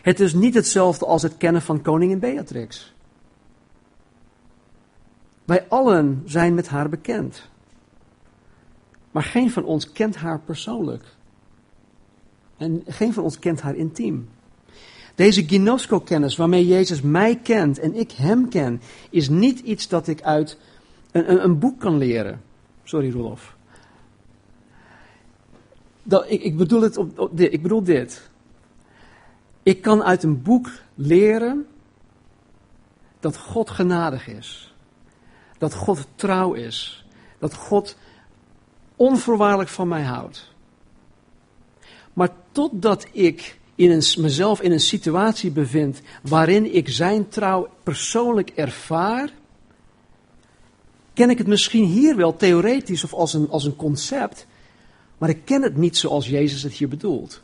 Het 0.01 0.19
is 0.19 0.33
niet 0.33 0.53
hetzelfde 0.53 1.05
als 1.05 1.21
het 1.21 1.37
kennen 1.37 1.61
van 1.61 1.81
koningin 1.81 2.19
Beatrix. 2.19 2.93
Wij 5.45 5.65
allen 5.67 6.23
zijn 6.25 6.53
met 6.53 6.67
haar 6.67 6.89
bekend. 6.89 7.49
Maar 9.11 9.23
geen 9.23 9.51
van 9.51 9.63
ons 9.63 9.91
kent 9.91 10.15
haar 10.15 10.39
persoonlijk. 10.39 11.03
En 12.57 12.83
geen 12.87 13.13
van 13.13 13.23
ons 13.23 13.39
kent 13.39 13.61
haar 13.61 13.75
intiem. 13.75 14.29
Deze 15.21 15.47
ginosko-kennis 15.47 16.35
waarmee 16.35 16.67
Jezus 16.67 17.01
mij 17.01 17.35
kent 17.35 17.79
en 17.79 17.95
ik 17.95 18.11
hem 18.11 18.49
ken, 18.49 18.81
is 19.09 19.29
niet 19.29 19.59
iets 19.59 19.87
dat 19.87 20.07
ik 20.07 20.21
uit 20.21 20.57
een, 21.11 21.31
een, 21.31 21.43
een 21.43 21.59
boek 21.59 21.79
kan 21.79 21.97
leren. 21.97 22.41
Sorry, 22.83 23.11
Rolof. 23.11 23.55
Dat, 26.03 26.25
ik, 26.29 26.41
ik, 26.41 26.57
bedoel 26.57 26.81
het 26.81 26.97
op, 26.97 27.39
ik 27.39 27.61
bedoel 27.61 27.83
dit. 27.83 28.29
Ik 29.63 29.81
kan 29.81 30.03
uit 30.03 30.23
een 30.23 30.41
boek 30.41 30.69
leren 30.95 31.67
dat 33.19 33.37
God 33.37 33.69
genadig 33.69 34.27
is. 34.27 34.73
Dat 35.57 35.73
God 35.73 36.07
trouw 36.15 36.53
is. 36.53 37.05
Dat 37.39 37.53
God 37.53 37.97
onvoorwaardelijk 38.95 39.69
van 39.69 39.87
mij 39.87 40.03
houdt. 40.03 40.53
Maar 42.13 42.29
totdat 42.51 43.07
ik 43.11 43.59
in 43.81 43.91
een, 43.91 44.03
mezelf 44.17 44.61
in 44.61 44.71
een 44.71 44.79
situatie 44.79 45.51
bevind 45.51 46.01
waarin 46.21 46.75
ik 46.75 46.89
zijn 46.89 47.27
trouw 47.27 47.69
persoonlijk 47.83 48.49
ervaar, 48.49 49.29
ken 51.13 51.29
ik 51.29 51.37
het 51.37 51.47
misschien 51.47 51.85
hier 51.85 52.15
wel 52.15 52.35
theoretisch 52.35 53.03
of 53.03 53.13
als 53.13 53.33
een, 53.33 53.49
als 53.49 53.65
een 53.65 53.75
concept, 53.75 54.45
maar 55.17 55.29
ik 55.29 55.45
ken 55.45 55.61
het 55.61 55.77
niet 55.77 55.97
zoals 55.97 56.27
Jezus 56.27 56.63
het 56.63 56.73
hier 56.73 56.87
bedoelt. 56.87 57.41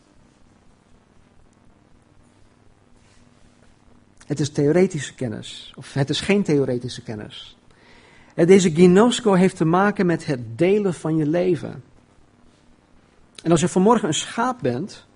Het 4.25 4.39
is 4.39 4.49
theoretische 4.49 5.13
kennis, 5.13 5.73
of 5.75 5.93
het 5.93 6.09
is 6.09 6.21
geen 6.21 6.43
theoretische 6.43 7.01
kennis. 7.01 7.57
Deze 8.35 8.71
ginosko 8.71 9.33
heeft 9.33 9.57
te 9.57 9.65
maken 9.65 10.05
met 10.05 10.25
het 10.25 10.57
delen 10.57 10.93
van 10.93 11.15
je 11.15 11.27
leven. 11.27 11.83
En 13.43 13.51
als 13.51 13.61
je 13.61 13.67
vanmorgen 13.67 14.07
een 14.07 14.13
schaap 14.13 14.59
bent, 14.61 15.06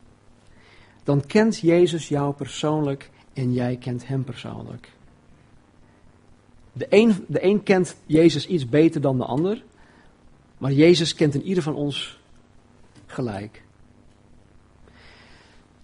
dan 1.04 1.26
kent 1.26 1.60
Jezus 1.60 2.08
jou 2.08 2.34
persoonlijk 2.34 3.10
en 3.34 3.54
jij 3.54 3.76
kent 3.76 4.08
Hem 4.08 4.24
persoonlijk. 4.24 4.92
De 6.74 6.86
een, 6.90 7.26
de 7.28 7.44
een 7.44 7.64
kent 7.64 7.96
Jezus 8.06 8.48
iets 8.48 8.70
beter 8.70 9.02
dan 9.02 9.18
de 9.18 9.26
ander, 9.26 9.64
maar 10.58 10.72
Jezus 10.72 11.16
kent 11.16 11.34
in 11.34 11.44
ieder 11.44 11.64
van 11.64 11.76
ons 11.76 12.20
gelijk. 13.06 13.64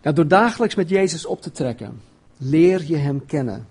Nou, 0.01 0.15
door 0.15 0.27
dagelijks 0.27 0.75
met 0.75 0.89
Jezus 0.89 1.25
op 1.25 1.41
te 1.41 1.51
trekken, 1.51 2.01
leer 2.38 2.84
je 2.86 2.95
Hem 2.95 3.25
kennen. 3.25 3.67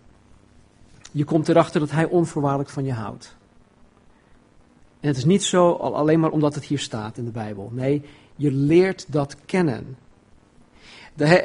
Je 1.12 1.24
komt 1.24 1.48
erachter 1.48 1.80
dat 1.80 1.90
Hij 1.90 2.04
onvoorwaardelijk 2.04 2.70
van 2.70 2.84
je 2.84 2.92
houdt. 2.92 3.36
En 5.00 5.08
het 5.08 5.16
is 5.16 5.24
niet 5.24 5.42
zo 5.42 5.72
alleen 5.72 6.20
maar 6.20 6.30
omdat 6.30 6.54
het 6.54 6.64
hier 6.64 6.78
staat 6.78 7.16
in 7.16 7.24
de 7.24 7.30
Bijbel. 7.30 7.70
Nee, 7.72 8.02
je 8.36 8.52
leert 8.52 9.12
dat 9.12 9.36
kennen. 9.44 9.96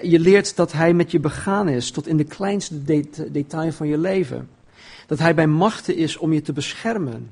Je 0.02 0.20
leert 0.20 0.56
dat 0.56 0.72
Hij 0.72 0.94
met 0.94 1.12
je 1.12 1.20
begaan 1.20 1.70
is 1.70 1.92
tot 1.92 2.08
in 2.08 2.18
de 2.18 2.24
kleinste 2.24 2.84
detail 3.32 3.72
van 3.72 3.88
je 3.88 3.98
leven. 3.98 4.50
Dat 5.08 5.20
Hij 5.20 5.36
bij 5.36 5.48
machten 5.48 5.96
is 5.96 6.18
om 6.18 6.34
je 6.34 6.42
te 6.42 6.54
beschermen. 6.54 7.32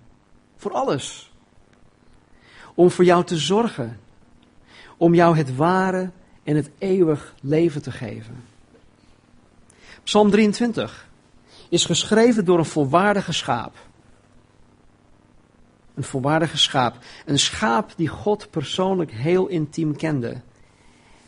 Voor 0.58 0.72
alles. 0.72 1.32
Om 2.76 2.92
voor 2.92 3.06
jou 3.06 3.24
te 3.24 3.38
zorgen. 3.38 4.00
Om 4.98 5.14
jou 5.14 5.38
het 5.38 5.56
ware 5.56 6.10
en 6.44 6.56
het 6.56 6.70
eeuwig 6.78 7.34
leven 7.42 7.82
te 7.82 7.92
geven. 7.92 8.44
Psalm 10.04 10.30
23 10.30 11.08
is 11.70 11.86
geschreven 11.86 12.46
door 12.46 12.58
een 12.58 12.66
volwaardige 12.66 13.34
schaap. 13.34 13.76
Een 15.96 16.04
volwaardige 16.04 16.58
schaap. 16.58 16.98
Een 17.26 17.40
schaap 17.40 17.92
die 17.96 18.08
God 18.08 18.50
persoonlijk 18.50 19.12
heel 19.12 19.48
intiem 19.48 19.96
kende. 19.96 20.42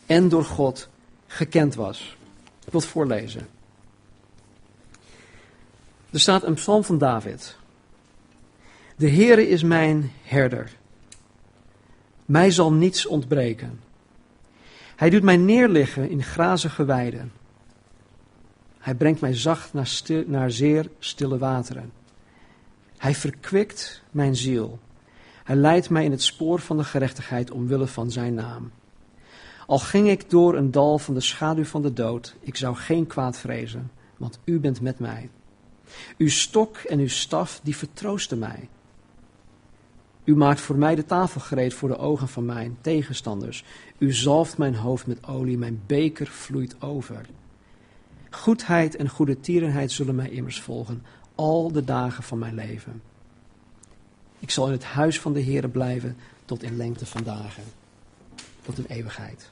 En 0.06 0.28
door 0.28 0.44
God 0.44 0.88
gekend 1.32 1.74
was. 1.74 2.16
Ik 2.64 2.72
wil 2.72 2.80
het 2.80 2.88
voorlezen. 2.88 3.48
Er 6.10 6.20
staat 6.20 6.42
een 6.42 6.54
psalm 6.54 6.84
van 6.84 6.98
David. 6.98 7.56
De 8.96 9.10
Heere 9.10 9.48
is 9.48 9.62
mijn 9.62 10.12
herder. 10.22 10.70
Mij 12.24 12.50
zal 12.50 12.72
niets 12.72 13.06
ontbreken. 13.06 13.80
Hij 14.96 15.10
doet 15.10 15.22
mij 15.22 15.36
neerliggen 15.36 16.10
in 16.10 16.22
grazige 16.22 16.84
weiden. 16.84 17.32
Hij 18.78 18.94
brengt 18.94 19.20
mij 19.20 19.34
zacht 19.34 19.72
naar, 19.72 19.90
naar 20.26 20.50
zeer 20.50 20.88
stille 20.98 21.38
wateren. 21.38 21.92
Hij 22.96 23.14
verkwikt 23.14 24.02
mijn 24.10 24.36
ziel. 24.36 24.78
Hij 25.44 25.56
leidt 25.56 25.90
mij 25.90 26.04
in 26.04 26.10
het 26.10 26.22
spoor 26.22 26.60
van 26.60 26.76
de 26.76 26.84
gerechtigheid 26.84 27.50
omwille 27.50 27.86
van 27.86 28.10
zijn 28.10 28.34
naam. 28.34 28.70
Al 29.66 29.78
ging 29.78 30.08
ik 30.08 30.30
door 30.30 30.56
een 30.56 30.70
dal 30.70 30.98
van 30.98 31.14
de 31.14 31.20
schaduw 31.20 31.64
van 31.64 31.82
de 31.82 31.92
dood, 31.92 32.36
ik 32.40 32.56
zou 32.56 32.76
geen 32.76 33.06
kwaad 33.06 33.38
vrezen, 33.38 33.90
want 34.16 34.38
u 34.44 34.60
bent 34.60 34.80
met 34.80 34.98
mij. 34.98 35.30
Uw 36.18 36.28
stok 36.28 36.76
en 36.76 36.98
uw 36.98 37.08
staf, 37.08 37.60
die 37.62 37.76
vertroosten 37.76 38.38
mij. 38.38 38.68
U 40.24 40.36
maakt 40.36 40.60
voor 40.60 40.76
mij 40.76 40.94
de 40.94 41.04
tafel 41.04 41.40
gereed 41.40 41.74
voor 41.74 41.88
de 41.88 41.98
ogen 41.98 42.28
van 42.28 42.44
mijn 42.44 42.76
tegenstanders. 42.80 43.64
U 43.98 44.12
zalft 44.12 44.58
mijn 44.58 44.74
hoofd 44.74 45.06
met 45.06 45.26
olie, 45.26 45.58
mijn 45.58 45.82
beker 45.86 46.26
vloeit 46.26 46.82
over. 46.82 47.26
Goedheid 48.30 48.96
en 48.96 49.08
goede 49.08 49.40
tierenheid 49.40 49.92
zullen 49.92 50.14
mij 50.14 50.30
immers 50.30 50.60
volgen, 50.60 51.02
al 51.34 51.72
de 51.72 51.84
dagen 51.84 52.22
van 52.22 52.38
mijn 52.38 52.54
leven. 52.54 53.02
Ik 54.38 54.50
zal 54.50 54.66
in 54.66 54.72
het 54.72 54.84
huis 54.84 55.20
van 55.20 55.32
de 55.32 55.42
Heere 55.42 55.68
blijven 55.68 56.16
tot 56.44 56.62
in 56.62 56.76
lengte 56.76 57.06
van 57.06 57.22
dagen, 57.22 57.62
tot 58.62 58.78
in 58.78 58.84
eeuwigheid. 58.88 59.50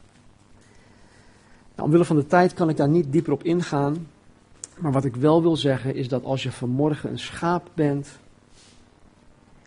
Nou, 1.75 1.89
omwille 1.89 2.05
van 2.05 2.17
de 2.17 2.27
tijd 2.27 2.55
kan 2.55 2.69
ik 2.69 2.77
daar 2.77 2.89
niet 2.89 3.13
dieper 3.13 3.33
op 3.33 3.43
ingaan, 3.43 4.07
maar 4.79 4.93
wat 4.93 5.05
ik 5.05 5.17
wel 5.17 5.43
wil 5.43 5.57
zeggen 5.57 5.95
is 5.95 6.09
dat 6.09 6.25
als 6.25 6.43
je 6.43 6.53
vanmorgen 6.53 7.11
een 7.11 7.19
schaap 7.19 7.71
bent 7.75 8.19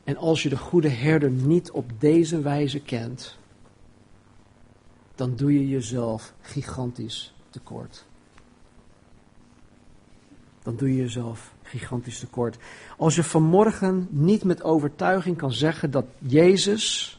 en 0.03 0.17
als 0.17 0.43
je 0.43 0.49
de 0.49 0.57
goede 0.57 0.89
herder 0.89 1.29
niet 1.29 1.71
op 1.71 1.91
deze 1.99 2.41
wijze 2.41 2.79
kent, 2.79 3.37
dan 5.15 5.35
doe 5.35 5.53
je 5.53 5.69
jezelf 5.69 6.33
gigantisch 6.41 7.33
tekort. 7.49 8.05
Dan 10.63 10.75
doe 10.75 10.89
je 10.89 10.95
jezelf 10.95 11.53
gigantisch 11.63 12.19
tekort. 12.19 12.57
Als 12.97 13.15
je 13.15 13.23
vanmorgen 13.23 14.07
niet 14.09 14.43
met 14.43 14.63
overtuiging 14.63 15.37
kan 15.37 15.51
zeggen 15.51 15.91
dat 15.91 16.05
Jezus 16.19 17.17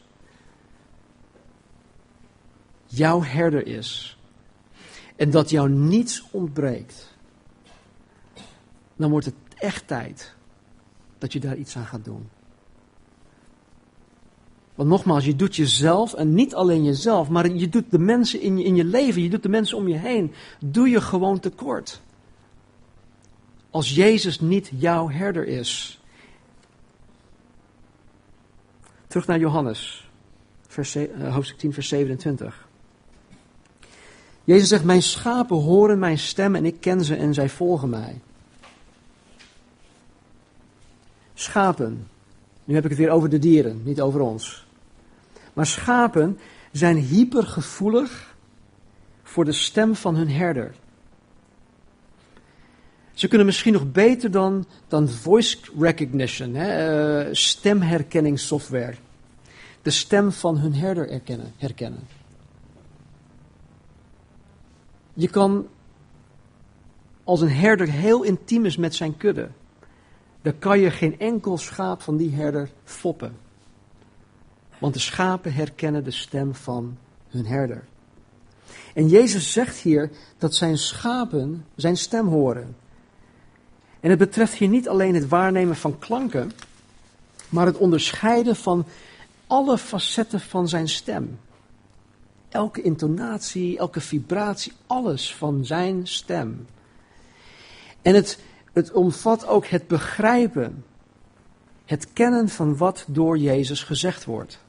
jouw 2.97 3.23
herder 3.23 3.67
is 3.67 4.17
en 5.15 5.29
dat 5.29 5.49
jou 5.49 5.69
niets 5.69 6.23
ontbreekt, 6.31 7.13
dan 8.95 9.09
wordt 9.09 9.25
het 9.25 9.35
echt 9.55 9.87
tijd 9.87 10.35
dat 11.17 11.33
je 11.33 11.39
daar 11.39 11.57
iets 11.57 11.77
aan 11.77 11.85
gaat 11.85 12.05
doen. 12.05 12.29
Want 14.75 14.89
nogmaals, 14.89 15.25
je 15.25 15.35
doet 15.35 15.55
jezelf, 15.55 16.13
en 16.13 16.33
niet 16.33 16.55
alleen 16.55 16.83
jezelf, 16.83 17.29
maar 17.29 17.49
je 17.49 17.69
doet 17.69 17.91
de 17.91 17.99
mensen 17.99 18.41
in 18.41 18.57
je, 18.57 18.63
in 18.63 18.75
je 18.75 18.83
leven, 18.83 19.21
je 19.21 19.29
doet 19.29 19.43
de 19.43 19.49
mensen 19.49 19.77
om 19.77 19.87
je 19.87 19.97
heen, 19.97 20.33
doe 20.59 20.89
je 20.89 21.01
gewoon 21.01 21.39
tekort. 21.39 22.01
Als 23.69 23.95
Jezus 23.95 24.39
niet 24.39 24.71
jouw 24.77 25.09
herder 25.09 25.47
is. 25.47 26.01
Terug 29.07 29.27
naar 29.27 29.39
Johannes, 29.39 30.09
vers, 30.67 30.95
uh, 30.95 31.33
hoofdstuk 31.33 31.57
10, 31.57 31.73
vers 31.73 31.87
27. 31.87 32.64
Jezus 34.45 34.67
zegt, 34.67 34.83
mijn 34.83 35.01
schapen 35.01 35.57
horen 35.57 35.99
mijn 35.99 36.17
stem 36.17 36.55
en 36.55 36.65
ik 36.65 36.75
ken 36.79 37.03
ze 37.03 37.15
en 37.15 37.33
zij 37.33 37.49
volgen 37.49 37.89
mij. 37.89 38.21
Schapen. 41.33 42.07
Nu 42.63 42.75
heb 42.75 42.83
ik 42.83 42.89
het 42.89 42.99
weer 42.99 43.09
over 43.09 43.29
de 43.29 43.39
dieren, 43.39 43.81
niet 43.83 44.01
over 44.01 44.19
ons. 44.19 44.65
Maar 45.53 45.65
schapen 45.65 46.39
zijn 46.71 46.97
hypergevoelig 46.97 48.35
voor 49.23 49.45
de 49.45 49.51
stem 49.51 49.95
van 49.95 50.15
hun 50.15 50.29
herder. 50.29 50.75
Ze 53.13 53.27
kunnen 53.27 53.45
misschien 53.45 53.73
nog 53.73 53.91
beter 53.91 54.31
dan, 54.31 54.65
dan 54.87 55.09
voice 55.09 55.57
recognition, 55.79 56.53
hè, 56.53 57.25
uh, 57.27 57.33
stemherkenningssoftware, 57.33 58.95
de 59.81 59.89
stem 59.89 60.31
van 60.31 60.57
hun 60.57 60.73
herder 60.73 61.07
herkennen, 61.07 61.53
herkennen. 61.57 62.14
Je 65.17 65.27
kan, 65.27 65.67
als 67.23 67.41
een 67.41 67.51
herder 67.51 67.89
heel 67.89 68.23
intiem 68.23 68.65
is 68.65 68.77
met 68.77 68.95
zijn 68.95 69.17
kudde, 69.17 69.49
dan 70.41 70.59
kan 70.59 70.79
je 70.79 70.91
geen 70.91 71.19
enkel 71.19 71.57
schaap 71.57 72.01
van 72.01 72.17
die 72.17 72.31
herder 72.31 72.69
foppen. 72.83 73.37
Want 74.79 74.93
de 74.93 74.99
schapen 74.99 75.53
herkennen 75.53 76.03
de 76.03 76.11
stem 76.11 76.55
van 76.55 76.97
hun 77.29 77.45
herder. 77.45 77.83
En 78.93 79.07
Jezus 79.07 79.51
zegt 79.51 79.77
hier 79.77 80.11
dat 80.37 80.55
zijn 80.55 80.77
schapen 80.77 81.65
zijn 81.75 81.97
stem 81.97 82.27
horen. 82.27 82.75
En 83.99 84.09
het 84.09 84.19
betreft 84.19 84.53
hier 84.53 84.67
niet 84.67 84.89
alleen 84.89 85.15
het 85.15 85.27
waarnemen 85.27 85.75
van 85.75 85.99
klanken, 85.99 86.51
maar 87.49 87.65
het 87.65 87.77
onderscheiden 87.77 88.55
van 88.55 88.85
alle 89.47 89.77
facetten 89.77 90.39
van 90.39 90.67
zijn 90.67 90.89
stem. 90.89 91.39
Elke 92.55 92.81
intonatie, 92.81 93.77
elke 93.77 94.01
vibratie, 94.01 94.73
alles 94.87 95.35
van 95.35 95.65
zijn 95.65 96.07
stem. 96.07 96.65
En 98.01 98.15
het, 98.15 98.39
het 98.73 98.91
omvat 98.91 99.47
ook 99.47 99.65
het 99.65 99.87
begrijpen, 99.87 100.85
het 101.85 102.13
kennen 102.13 102.49
van 102.49 102.77
wat 102.77 103.05
door 103.07 103.37
Jezus 103.37 103.83
gezegd 103.83 104.25
wordt. 104.25 104.59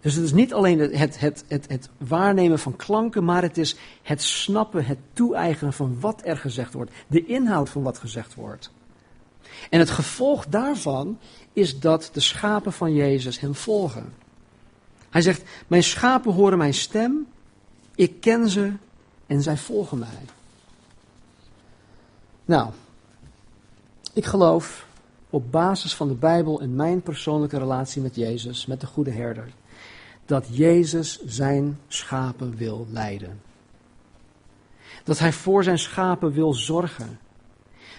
Dus 0.00 0.14
het 0.14 0.24
is 0.24 0.32
niet 0.32 0.52
alleen 0.52 0.78
het, 0.78 1.18
het, 1.20 1.44
het, 1.48 1.68
het, 1.68 1.88
waarnemen 1.98 2.58
van 2.58 2.76
klanken, 2.76 3.24
maar 3.24 3.42
het 3.42 3.58
is 3.58 3.76
het 4.02 4.22
snappen, 4.22 4.84
het 4.84 4.98
toe-eigenen 5.12 5.72
van 5.72 6.00
wat 6.00 6.20
er 6.24 6.36
gezegd 6.36 6.72
wordt. 6.72 6.92
De 7.06 7.26
inhoud 7.26 7.68
van 7.68 7.82
wat 7.82 7.98
gezegd 7.98 8.34
wordt. 8.34 8.70
En 9.70 9.78
het 9.78 9.90
gevolg 9.90 10.46
daarvan 10.46 11.18
is 11.52 11.80
dat 11.80 12.10
de 12.12 12.20
schapen 12.20 12.72
van 12.72 12.94
Jezus 12.94 13.40
hem 13.40 13.54
volgen. 13.54 14.12
Hij 15.10 15.22
zegt, 15.22 15.42
mijn 15.66 15.82
schapen 15.82 16.32
horen 16.32 16.58
mijn 16.58 16.74
stem, 16.74 17.26
ik 17.94 18.20
ken 18.20 18.48
ze 18.48 18.72
en 19.26 19.42
zij 19.42 19.56
volgen 19.56 19.98
mij. 19.98 20.24
Nou, 22.44 22.70
ik 24.12 24.24
geloof 24.24 24.86
op 25.30 25.52
basis 25.52 25.94
van 25.94 26.08
de 26.08 26.14
Bijbel 26.14 26.60
en 26.60 26.74
mijn 26.74 27.02
persoonlijke 27.02 27.58
relatie 27.58 28.02
met 28.02 28.14
Jezus, 28.14 28.66
met 28.66 28.80
de 28.80 28.86
goede 28.86 29.10
herder, 29.10 29.48
dat 30.26 30.46
Jezus 30.50 31.20
zijn 31.24 31.78
schapen 31.88 32.56
wil 32.56 32.86
leiden. 32.90 33.40
Dat 35.04 35.18
hij 35.18 35.32
voor 35.32 35.64
zijn 35.64 35.78
schapen 35.78 36.32
wil 36.32 36.54
zorgen. 36.54 37.18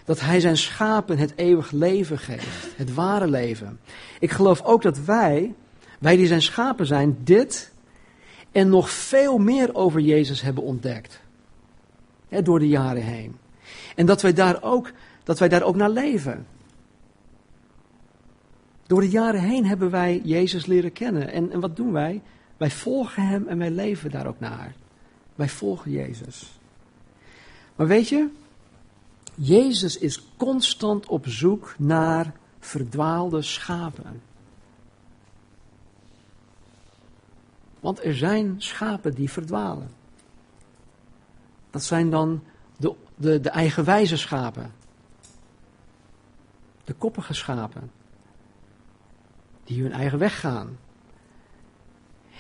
Dat 0.06 0.20
hij 0.20 0.40
zijn 0.40 0.58
schapen 0.58 1.18
het 1.18 1.34
eeuwig 1.36 1.72
leven 1.72 2.18
geeft, 2.18 2.78
het 2.78 2.94
ware 2.94 3.28
leven. 3.28 3.80
Ik 4.20 4.32
geloof 4.32 4.62
ook 4.64 4.82
dat 4.82 5.00
wij, 5.00 5.54
wij 6.00 6.16
die 6.16 6.28
zijn 6.28 6.42
schapen 6.42 6.86
zijn, 6.86 7.18
dit 7.24 7.72
en 8.52 8.70
nog 8.70 8.90
veel 8.90 9.38
meer 9.38 9.76
over 9.76 10.00
Jezus 10.00 10.42
hebben 10.42 10.64
ontdekt. 10.64 11.22
Door 12.44 12.60
de 12.60 12.68
jaren 12.68 13.04
heen. 13.04 13.38
En 13.96 14.06
dat 14.06 14.22
wij 14.22 14.34
daar 14.34 14.64
ook, 14.64 14.92
dat 15.24 15.40
wij 15.40 15.50
daar 15.50 15.64
ook 15.64 15.76
naar 15.76 15.90
leven. 15.90 16.48
Door 18.88 19.02
de 19.02 19.10
jaren 19.10 19.42
heen 19.42 19.66
hebben 19.66 19.90
wij 19.90 20.22
Jezus 20.24 20.66
leren 20.66 20.92
kennen. 20.92 21.32
En, 21.32 21.52
en 21.52 21.60
wat 21.60 21.76
doen 21.76 21.92
wij? 21.92 22.22
Wij 22.58 22.72
volgen 22.72 23.28
Hem 23.28 23.48
en 23.48 23.58
wij 23.58 23.72
leven 23.72 24.12
daar 24.12 24.28
ook 24.28 24.40
naar. 24.40 24.74
Wij 25.36 25.50
volgen 25.50 25.92
Jezus. 25.92 26.60
Maar 27.76 27.88
weet 27.88 28.10
je, 28.10 28.28
Jezus 29.36 29.98
is 29.98 30.28
constant 30.38 31.06
op 31.06 31.28
zoek 31.28 31.76
naar 31.78 32.34
verdwaalde 32.60 33.42
schapen. 33.42 34.22
Want 37.80 38.04
er 38.04 38.16
zijn 38.16 38.56
schapen 38.58 39.14
die 39.14 39.30
verdwalen. 39.30 39.92
Dat 41.70 41.84
zijn 41.84 42.10
dan 42.10 42.44
de, 42.78 42.94
de, 43.16 43.40
de 43.40 43.50
eigenwijze 43.50 44.18
schapen. 44.18 44.72
De 46.84 46.94
koppige 46.94 47.34
schapen. 47.34 47.92
Die 49.64 49.82
hun 49.82 49.92
eigen 49.92 50.20
weg 50.20 50.40
gaan. 50.40 50.78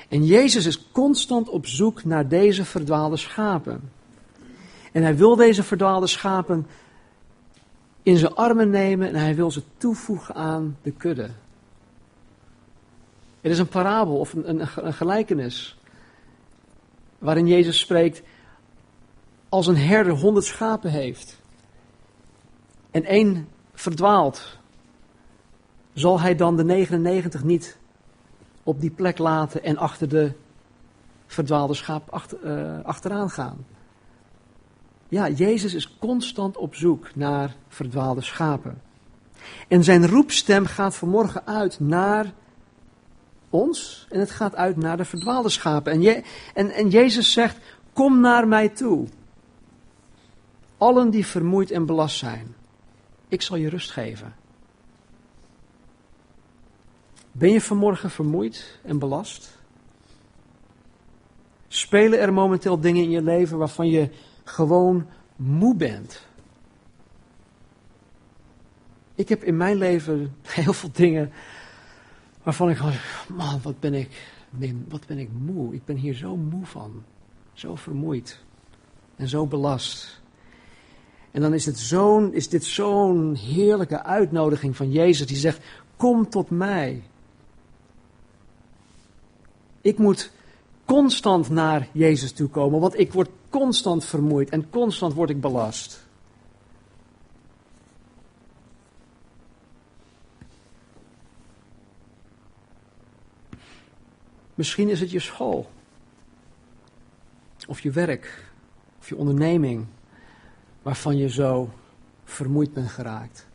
En 0.10 0.25
Jezus 0.25 0.65
is 0.65 0.91
constant 0.91 1.49
op 1.49 1.65
zoek 1.65 2.04
naar 2.04 2.28
deze 2.28 2.65
verdwaalde 2.65 3.17
schapen. 3.17 3.91
En 4.91 5.04
hij 5.04 5.15
wil 5.15 5.36
deze 5.36 5.63
verdwaalde 5.63 6.08
schapen 6.08 6.67
in 8.04 8.17
zijn 8.17 8.36
armen 8.36 8.69
nemen 8.69 9.08
en 9.08 9.15
hij 9.15 9.36
wil 9.36 9.52
ze 9.52 9.62
toevoegen 9.78 10.36
aan 10.36 10.78
de 10.82 10.91
kudde. 10.91 11.30
Het 13.41 13.52
is 13.52 13.60
een 13.60 13.67
parabel 13.67 14.17
of 14.17 14.34
een, 14.34 14.60
een, 14.60 14.93
gelijkenis 14.93 15.78
waarin 17.17 17.47
Jezus 17.47 17.80
spreekt 17.80 18.21
als 19.49 19.67
een 19.67 19.78
herder 19.78 20.13
honderd 20.13 20.45
schapen 20.45 20.91
heeft 20.91 21.41
en 22.91 23.06
één 23.06 23.47
verdwaalt, 23.73 24.58
zal 25.93 26.19
hij 26.19 26.36
dan 26.36 26.56
de 26.56 26.63
99 26.63 27.43
niet 27.43 27.78
op 28.63 28.82
die 28.82 28.91
plek 28.91 29.17
laten 29.17 29.63
en 29.63 29.78
achter 29.78 30.10
de 30.10 30.32
verdwaalde 31.28 31.73
schaap 31.73 32.10
achter, 32.10 32.39
uh, 32.43 32.86
achteraan 32.86 33.30
gaan? 33.30 33.65
Ja, 35.08 35.30
Jezus 35.30 35.73
is 35.73 35.97
constant 35.97 36.58
op 36.58 36.75
zoek 36.75 37.15
naar 37.15 37.56
verdwaalde 37.67 38.21
schapen. 38.21 38.82
En 39.67 39.84
zijn 39.84 40.08
roepstem 40.08 40.65
gaat 40.65 40.95
vanmorgen 40.95 41.47
uit 41.47 41.80
naar 41.80 42.34
ons 43.50 44.08
en 44.10 44.20
het 44.20 44.32
gaat 44.32 44.56
uit 44.56 44.78
naar 44.78 44.98
de 44.98 45.06
verdwaalde 45.06 45.50
schapen. 45.50 45.92
En, 45.92 46.02
je, 46.02 46.24
en, 46.54 46.72
en 46.72 46.90
Jezus 46.90 47.32
zegt, 47.32 47.58
kom 47.94 48.20
naar 48.20 48.48
mij 48.48 48.70
toe. 48.70 49.08
Allen 50.78 51.10
die 51.10 51.26
vermoeid 51.26 51.72
en 51.72 51.86
belast 51.86 52.18
zijn, 52.18 52.56
ik 53.28 53.42
zal 53.42 53.58
je 53.58 53.70
rust 53.70 53.92
geven. 53.92 54.36
Ben 57.32 57.52
je 57.52 57.62
vanmorgen 57.62 58.10
vermoeid 58.10 58.80
en 58.84 59.00
belast? 59.00 59.58
Spelen 61.68 62.20
er 62.20 62.34
momenteel 62.34 62.80
dingen 62.80 63.04
in 63.04 63.10
je 63.10 63.22
leven 63.22 63.58
waarvan 63.58 63.90
je 63.90 64.10
gewoon 64.44 65.08
moe 65.36 65.76
bent? 65.76 66.28
Ik 69.16 69.30
heb 69.30 69.44
in 69.44 69.58
mijn 69.58 69.78
leven 69.78 70.36
heel 70.48 70.74
veel 70.74 70.90
dingen 70.94 71.32
waarvan 72.43 72.69
ik 72.69 72.78
gewoon, 72.78 72.93
man, 73.28 73.60
wat 73.62 73.80
ben 73.80 73.93
ik, 73.93 74.10
wat 74.88 75.06
ben 75.08 75.17
ik 75.17 75.30
moe. 75.32 75.73
Ik 75.73 75.86
ben 75.86 75.95
hier 75.95 76.13
zo 76.13 76.36
moe 76.36 76.65
van. 76.65 77.04
Zo 77.54 77.75
vermoeid. 77.75 78.39
En 79.15 79.28
zo 79.28 79.47
belast. 79.47 80.21
En 81.32 81.41
dan 81.41 81.54
is, 81.54 81.65
het 81.65 81.80
zo'n, 81.80 82.34
is 82.34 82.49
dit 82.49 82.63
zo'n 82.63 83.36
heerlijke 83.36 84.04
uitnodiging 84.04 84.75
van 84.75 84.91
Jezus 84.91 85.28
die 85.28 85.38
zegt, 85.38 85.65
kom 85.95 86.30
tot 86.30 86.49
mij. 86.49 87.04
Ik 89.82 89.97
moet 89.97 90.32
constant 90.86 91.49
naar 91.49 91.88
Jezus 91.91 92.32
toe 92.32 92.47
komen, 92.47 92.80
want 92.80 92.99
ik 92.99 93.13
word 93.13 93.30
constant 93.49 94.06
vermoeid 94.06 94.49
en 94.49 94.69
constant 94.69 95.13
word 95.13 95.30
ik 95.30 95.41
belast. 95.41 96.08
Misschien 104.60 104.89
is 104.89 105.00
het 105.00 105.12
je 105.12 105.19
school, 105.19 105.69
of 107.67 107.80
je 107.80 107.91
werk, 107.91 108.52
of 109.00 109.10
je 109.10 109.15
onderneming, 109.15 109.86
waarvan 110.82 111.17
je 111.17 111.30
zo 111.30 111.74
vermoeid 112.24 112.74
bent 112.74 112.89
geraakt. 112.89 113.48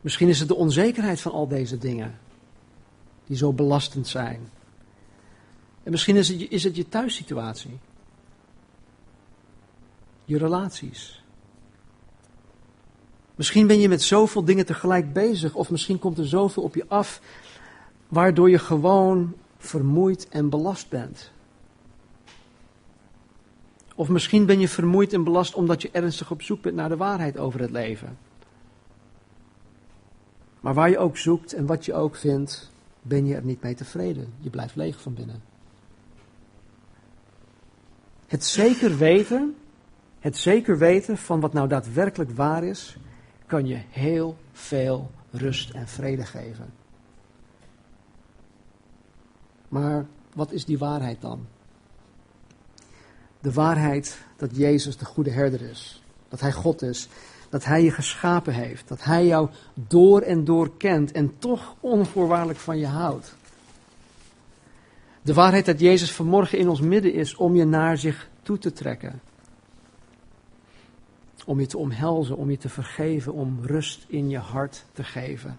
Misschien 0.00 0.28
is 0.28 0.38
het 0.38 0.48
de 0.48 0.54
onzekerheid 0.54 1.20
van 1.20 1.32
al 1.32 1.48
deze 1.48 1.78
dingen, 1.78 2.18
die 3.26 3.36
zo 3.36 3.52
belastend 3.52 4.08
zijn. 4.08 4.50
En 5.82 5.90
misschien 5.90 6.16
is 6.16 6.28
het, 6.28 6.50
is 6.50 6.64
het 6.64 6.76
je 6.76 6.88
thuissituatie, 6.88 7.78
je 10.24 10.38
relaties. 10.38 11.22
Misschien 13.34 13.66
ben 13.66 13.78
je 13.78 13.88
met 13.88 14.02
zoveel 14.02 14.44
dingen 14.44 14.66
tegelijk 14.66 15.12
bezig, 15.12 15.54
of 15.54 15.70
misschien 15.70 15.98
komt 15.98 16.18
er 16.18 16.28
zoveel 16.28 16.62
op 16.62 16.74
je 16.74 16.84
af 16.88 17.20
waardoor 18.12 18.50
je 18.50 18.58
gewoon 18.58 19.34
vermoeid 19.58 20.28
en 20.28 20.48
belast 20.48 20.88
bent. 20.88 21.30
Of 23.94 24.08
misschien 24.08 24.46
ben 24.46 24.60
je 24.60 24.68
vermoeid 24.68 25.12
en 25.12 25.24
belast 25.24 25.54
omdat 25.54 25.82
je 25.82 25.90
ernstig 25.92 26.30
op 26.30 26.42
zoek 26.42 26.62
bent 26.62 26.74
naar 26.74 26.88
de 26.88 26.96
waarheid 26.96 27.38
over 27.38 27.60
het 27.60 27.70
leven. 27.70 28.18
Maar 30.60 30.74
waar 30.74 30.90
je 30.90 30.98
ook 30.98 31.16
zoekt 31.16 31.52
en 31.52 31.66
wat 31.66 31.84
je 31.84 31.94
ook 31.94 32.16
vindt, 32.16 32.70
ben 33.02 33.26
je 33.26 33.34
er 33.34 33.44
niet 33.44 33.62
mee 33.62 33.74
tevreden. 33.74 34.32
Je 34.40 34.50
blijft 34.50 34.76
leeg 34.76 35.00
van 35.00 35.14
binnen. 35.14 35.42
Het 38.26 38.44
zeker 38.44 38.96
weten, 38.96 39.56
het 40.18 40.36
zeker 40.36 40.78
weten 40.78 41.16
van 41.16 41.40
wat 41.40 41.52
nou 41.52 41.68
daadwerkelijk 41.68 42.30
waar 42.30 42.64
is, 42.64 42.96
kan 43.46 43.66
je 43.66 43.80
heel 43.90 44.36
veel 44.52 45.10
rust 45.30 45.70
en 45.70 45.88
vrede 45.88 46.24
geven. 46.24 46.81
Maar 49.72 50.06
wat 50.34 50.52
is 50.52 50.64
die 50.64 50.78
waarheid 50.78 51.20
dan? 51.20 51.46
De 53.40 53.52
waarheid 53.52 54.18
dat 54.36 54.56
Jezus 54.56 54.96
de 54.96 55.04
goede 55.04 55.30
herder 55.30 55.60
is. 55.62 56.02
Dat 56.28 56.40
Hij 56.40 56.52
God 56.52 56.82
is. 56.82 57.08
Dat 57.48 57.64
Hij 57.64 57.82
je 57.84 57.90
geschapen 57.90 58.52
heeft. 58.52 58.88
Dat 58.88 59.04
Hij 59.04 59.26
jou 59.26 59.48
door 59.74 60.20
en 60.20 60.44
door 60.44 60.76
kent 60.76 61.12
en 61.12 61.38
toch 61.38 61.74
onvoorwaardelijk 61.80 62.58
van 62.58 62.78
je 62.78 62.86
houdt. 62.86 63.34
De 65.22 65.34
waarheid 65.34 65.66
dat 65.66 65.80
Jezus 65.80 66.12
vanmorgen 66.12 66.58
in 66.58 66.68
ons 66.68 66.80
midden 66.80 67.12
is 67.12 67.34
om 67.34 67.56
je 67.56 67.64
naar 67.64 67.98
zich 67.98 68.28
toe 68.42 68.58
te 68.58 68.72
trekken. 68.72 69.20
Om 71.44 71.60
je 71.60 71.66
te 71.66 71.78
omhelzen, 71.78 72.36
om 72.36 72.50
je 72.50 72.58
te 72.58 72.68
vergeven, 72.68 73.32
om 73.32 73.58
rust 73.62 74.04
in 74.08 74.28
je 74.28 74.38
hart 74.38 74.84
te 74.92 75.04
geven. 75.04 75.58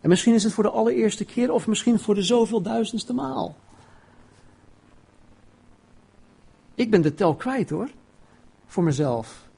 En 0.00 0.08
misschien 0.08 0.34
is 0.34 0.44
het 0.44 0.52
voor 0.52 0.64
de 0.64 0.70
allereerste 0.70 1.24
keer 1.24 1.52
of 1.52 1.66
misschien 1.66 1.98
voor 1.98 2.14
de 2.14 2.22
zoveel 2.22 2.62
duizendste 2.62 3.12
maal. 3.12 3.56
Ik 6.74 6.90
ben 6.90 7.02
de 7.02 7.14
tel 7.14 7.34
kwijt 7.34 7.70
hoor, 7.70 7.90
voor 8.66 8.82
mezelf. 8.82 9.48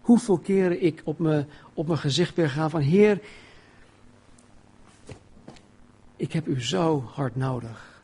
Hoeveel 0.00 0.38
keren 0.38 0.82
ik 0.82 1.02
op 1.04 1.18
mijn, 1.18 1.48
op 1.74 1.86
mijn 1.86 1.98
gezicht 1.98 2.34
ben 2.34 2.48
gegaan 2.48 2.70
van 2.70 2.80
Heer, 2.80 3.20
ik 6.16 6.32
heb 6.32 6.46
u 6.46 6.62
zo 6.62 7.00
hard 7.00 7.36
nodig. 7.36 8.02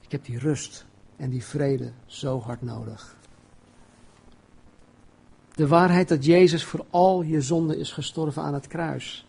Ik 0.00 0.12
heb 0.12 0.24
die 0.24 0.38
rust 0.38 0.86
en 1.16 1.30
die 1.30 1.44
vrede 1.44 1.92
zo 2.06 2.40
hard 2.40 2.62
nodig. 2.62 3.16
De 5.54 5.66
waarheid 5.66 6.08
dat 6.08 6.24
Jezus 6.24 6.64
voor 6.64 6.84
al 6.90 7.22
je 7.22 7.40
zonde 7.40 7.78
is 7.78 7.92
gestorven 7.92 8.42
aan 8.42 8.54
het 8.54 8.66
kruis. 8.66 9.26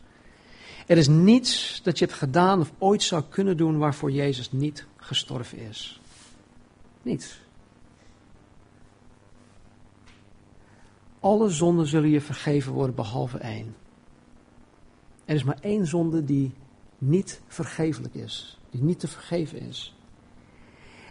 Er 0.88 0.98
is 0.98 1.08
niets 1.08 1.82
dat 1.84 2.00
je 2.00 2.06
hebt 2.06 2.18
gedaan 2.18 2.60
of 2.60 2.72
ooit 2.78 3.04
zou 3.04 3.24
kunnen 3.30 3.58
doen 3.58 3.78
waarvoor 3.78 4.12
Jezus 4.12 4.52
niet 4.52 4.86
gestorven 4.96 5.58
is. 5.58 6.02
Niets. 7.02 7.42
Alle 11.20 11.50
zonden 11.50 11.88
zullen 11.88 12.10
je 12.10 12.22
vergeven 12.22 12.74
worden 12.74 12.96
behalve 12.96 13.38
één. 13.38 13.76
Er 15.26 15.36
is 15.36 15.44
maar 15.44 15.60
één 15.62 15.88
zonde 15.88 16.24
die 16.24 16.54
niet 16.98 17.42
vergeeflijk 17.48 18.14
is, 18.14 18.60
die 18.70 18.82
niet 18.82 19.00
te 19.00 19.08
vergeven 19.08 19.60
is. 19.60 19.96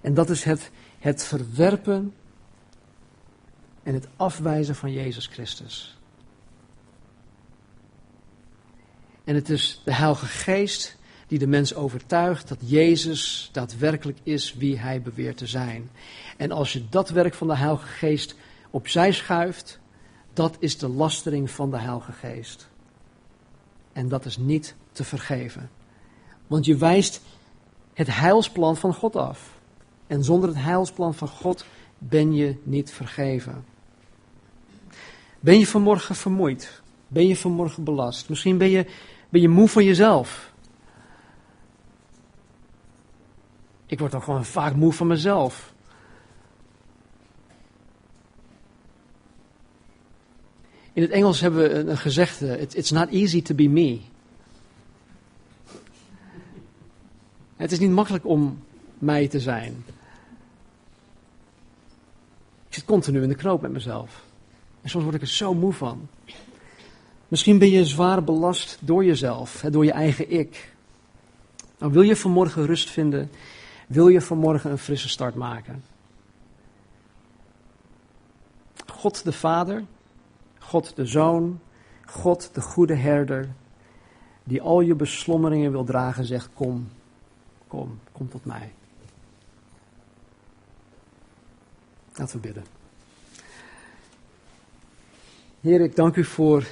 En 0.02 0.14
dat 0.14 0.30
is 0.30 0.44
het, 0.44 0.70
het 0.98 1.24
verwerpen 1.24 2.14
en 3.82 3.94
het 3.94 4.08
afwijzen 4.16 4.74
van 4.74 4.92
Jezus 4.92 5.26
Christus. 5.26 5.96
En 9.24 9.34
het 9.34 9.50
is 9.50 9.80
de 9.84 9.94
Heilige 9.94 10.26
Geest 10.26 10.96
die 11.26 11.38
de 11.38 11.46
mens 11.46 11.74
overtuigt 11.74 12.48
dat 12.48 12.58
Jezus 12.60 13.48
daadwerkelijk 13.52 14.18
is 14.22 14.54
wie 14.54 14.78
hij 14.78 15.02
beweert 15.02 15.36
te 15.36 15.46
zijn. 15.46 15.90
En 16.36 16.50
als 16.50 16.72
je 16.72 16.88
dat 16.88 17.10
werk 17.10 17.34
van 17.34 17.46
de 17.46 17.56
Heilige 17.56 17.86
Geest 17.86 18.34
opzij 18.70 19.12
schuift, 19.12 19.80
dat 20.32 20.56
is 20.58 20.78
de 20.78 20.88
lastering 20.88 21.50
van 21.50 21.70
de 21.70 21.78
Heilige 21.78 22.12
Geest. 22.12 22.68
En 23.92 24.08
dat 24.08 24.24
is 24.24 24.36
niet 24.36 24.74
te 24.92 25.04
vergeven. 25.04 25.70
Want 26.46 26.64
je 26.64 26.76
wijst 26.76 27.20
het 27.94 28.14
heilsplan 28.14 28.76
van 28.76 28.94
God 28.94 29.16
af. 29.16 29.58
En 30.06 30.24
zonder 30.24 30.48
het 30.48 30.58
heilsplan 30.58 31.14
van 31.14 31.28
God 31.28 31.64
ben 31.98 32.34
je 32.34 32.56
niet 32.62 32.90
vergeven. 32.90 33.64
Ben 35.40 35.58
je 35.58 35.66
vanmorgen 35.66 36.14
vermoeid? 36.14 36.81
Ben 37.12 37.26
je 37.26 37.36
vanmorgen 37.36 37.84
belast? 37.84 38.28
Misschien 38.28 38.58
ben 38.58 38.70
je, 38.70 38.86
ben 39.28 39.40
je 39.40 39.48
moe 39.48 39.68
van 39.68 39.84
jezelf. 39.84 40.52
Ik 43.86 43.98
word 43.98 44.14
ook 44.14 44.22
gewoon 44.22 44.44
vaak 44.44 44.74
moe 44.74 44.92
van 44.92 45.06
mezelf. 45.06 45.72
In 50.92 51.02
het 51.02 51.10
Engels 51.10 51.40
hebben 51.40 51.62
we 51.62 51.90
een 51.90 51.98
gezegde: 51.98 52.58
It's 52.58 52.90
not 52.90 53.08
easy 53.08 53.42
to 53.42 53.54
be 53.54 53.68
me. 53.68 54.00
Het 57.56 57.72
is 57.72 57.78
niet 57.78 57.90
makkelijk 57.90 58.26
om 58.26 58.62
mij 58.98 59.28
te 59.28 59.40
zijn. 59.40 59.84
Ik 62.68 62.74
zit 62.74 62.84
continu 62.84 63.22
in 63.22 63.28
de 63.28 63.34
knoop 63.34 63.60
met 63.60 63.72
mezelf. 63.72 64.24
En 64.82 64.90
soms 64.90 65.04
word 65.04 65.16
ik 65.16 65.22
er 65.22 65.28
zo 65.28 65.54
moe 65.54 65.72
van. 65.72 66.08
Misschien 67.32 67.58
ben 67.58 67.70
je 67.70 67.84
zwaar 67.84 68.24
belast 68.24 68.78
door 68.80 69.04
jezelf, 69.04 69.64
door 69.70 69.84
je 69.84 69.92
eigen 69.92 70.30
ik. 70.30 70.74
Nou, 71.78 71.92
wil 71.92 72.02
je 72.02 72.16
vanmorgen 72.16 72.66
rust 72.66 72.90
vinden? 72.90 73.30
Wil 73.86 74.08
je 74.08 74.20
vanmorgen 74.20 74.70
een 74.70 74.78
frisse 74.78 75.08
start 75.08 75.34
maken? 75.34 75.84
God 78.86 79.24
de 79.24 79.32
Vader, 79.32 79.84
God 80.58 80.96
de 80.96 81.06
Zoon, 81.06 81.60
God 82.06 82.54
de 82.54 82.60
goede 82.60 82.94
herder, 82.94 83.48
die 84.44 84.62
al 84.62 84.80
je 84.80 84.94
beslommeringen 84.94 85.70
wil 85.70 85.84
dragen, 85.84 86.24
zegt: 86.24 86.48
Kom, 86.54 86.88
kom, 87.66 87.98
kom 88.12 88.28
tot 88.28 88.44
mij. 88.44 88.72
Laten 92.14 92.36
we 92.36 92.40
bidden. 92.40 92.64
Heer, 95.60 95.80
ik 95.80 95.96
dank 95.96 96.16
u 96.16 96.24
voor 96.24 96.66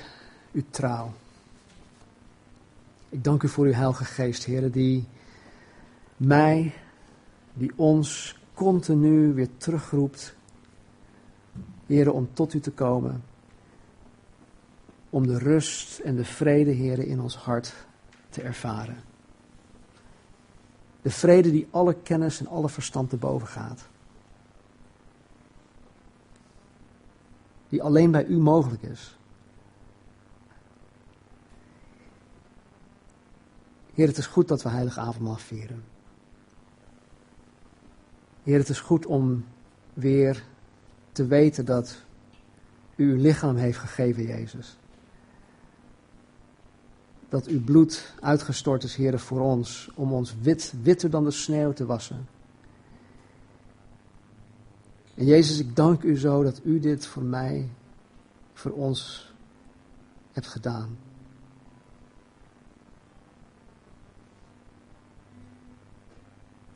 uw 0.53 0.63
trouw. 0.71 1.13
Ik 3.09 3.25
dank 3.25 3.43
u 3.43 3.49
voor 3.49 3.67
uw 3.67 3.73
Heilige 3.73 4.05
Geest, 4.05 4.45
Heer, 4.45 4.71
die 4.71 5.05
mij, 6.17 6.75
die 7.53 7.73
ons 7.77 8.39
continu 8.55 9.35
weer 9.35 9.49
terugroept, 9.57 10.35
Heer, 11.87 12.13
om 12.13 12.29
tot 12.33 12.55
u 12.55 12.61
te 12.61 12.71
komen. 12.71 13.23
Om 15.11 15.27
de 15.27 15.39
rust 15.39 15.99
en 15.99 16.17
de 16.17 16.25
vrede, 16.25 16.71
Heer, 16.71 16.99
in 16.99 17.21
ons 17.21 17.37
hart 17.37 17.75
te 18.29 18.43
ervaren. 18.43 18.97
De 21.03 21.11
vrede 21.11 21.51
die 21.51 21.69
alle 21.71 21.95
kennis 21.95 22.41
en 22.41 22.47
alle 22.47 22.69
verstand 22.69 23.11
te 23.11 23.17
boven 23.17 23.49
gaat. 23.49 23.89
Die 27.69 27.83
alleen 27.83 28.11
bij 28.11 28.25
u 28.25 28.39
mogelijk 28.39 28.83
is. 28.83 29.19
Heer, 33.95 34.07
het 34.07 34.19
is 34.19 34.27
goed 34.27 34.49
dat 34.49 34.63
we 34.63 34.69
heilig 34.69 34.99
avondmaal 34.99 35.37
vieren. 35.37 35.85
Heer, 38.43 38.59
het 38.59 38.69
is 38.69 38.81
goed 38.81 39.07
om 39.07 39.45
weer 39.95 40.45
te 41.13 41.27
weten 41.27 41.65
dat 41.65 41.97
u 42.97 43.13
uw 43.13 43.21
lichaam 43.21 43.57
heeft 43.57 43.79
gegeven, 43.79 44.27
Jezus. 44.27 44.77
Dat 47.29 47.47
uw 47.47 47.65
bloed 47.65 48.15
uitgestort 48.21 48.83
is, 48.83 48.95
Heer, 48.95 49.19
voor 49.19 49.41
ons, 49.41 49.91
om 49.95 50.13
ons 50.13 50.35
wit, 50.43 50.75
witter 50.83 51.11
dan 51.11 51.25
de 51.25 51.31
sneeuw 51.31 51.73
te 51.73 51.87
wassen. 51.87 52.29
En 55.15 55.25
Jezus, 55.25 55.59
ik 55.59 55.77
dank 55.77 56.03
u 56.03 56.19
zo 56.19 56.43
dat 56.43 56.61
u 56.65 56.81
dit 56.81 57.07
voor 57.07 57.23
mij, 57.23 57.69
voor 58.53 58.73
ons 58.73 59.33
hebt 60.33 60.47
gedaan. 60.47 60.99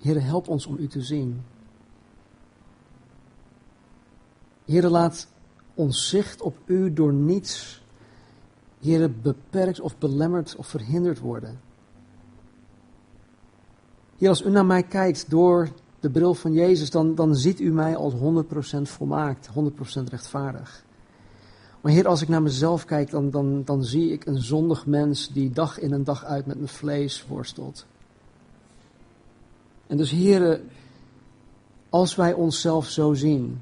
Heer, 0.05 0.23
help 0.23 0.49
ons 0.49 0.67
om 0.67 0.77
u 0.79 0.87
te 0.87 1.03
zien. 1.03 1.43
Heer, 4.65 4.89
laat 4.89 5.29
ons 5.75 6.09
zicht 6.09 6.43
op 6.43 6.57
u 6.67 6.93
door 6.93 7.13
niets, 7.13 7.83
Heer, 8.81 9.11
beperkt 9.23 9.81
of 9.81 9.99
belemmerd 9.99 10.57
of 10.57 10.67
verhinderd 10.67 11.19
worden. 11.19 11.61
Heer, 14.17 14.29
als 14.29 14.43
u 14.43 14.51
naar 14.51 14.67
mij 14.67 14.83
kijkt 14.83 15.31
door 15.31 15.69
de 16.01 16.11
bril 16.11 16.35
van 16.35 16.53
Jezus, 16.53 16.91
dan, 16.91 17.15
dan 17.15 17.35
ziet 17.35 17.61
u 17.61 17.73
mij 17.73 17.97
als 17.97 18.15
100% 18.15 18.17
volmaakt, 18.83 19.49
100% 19.49 19.53
rechtvaardig. 20.11 20.85
Maar 21.81 21.93
Heer, 21.93 22.07
als 22.07 22.23
ik 22.23 22.29
naar 22.29 22.43
mezelf 22.43 22.85
kijk, 22.85 23.11
dan, 23.11 23.31
dan, 23.31 23.63
dan 23.65 23.85
zie 23.85 24.13
ik 24.13 24.27
een 24.27 24.43
zondig 24.43 24.87
mens 24.87 25.29
die 25.33 25.51
dag 25.51 25.79
in 25.79 25.93
en 25.93 26.05
dag 26.05 26.25
uit 26.25 26.47
met 26.47 26.57
mijn 26.57 26.69
vlees 26.69 27.27
worstelt. 27.27 27.87
En 29.87 29.97
dus 29.97 30.11
heren, 30.11 30.71
als 31.89 32.15
wij 32.15 32.33
onszelf 32.33 32.89
zo 32.89 33.15
zien, 33.15 33.61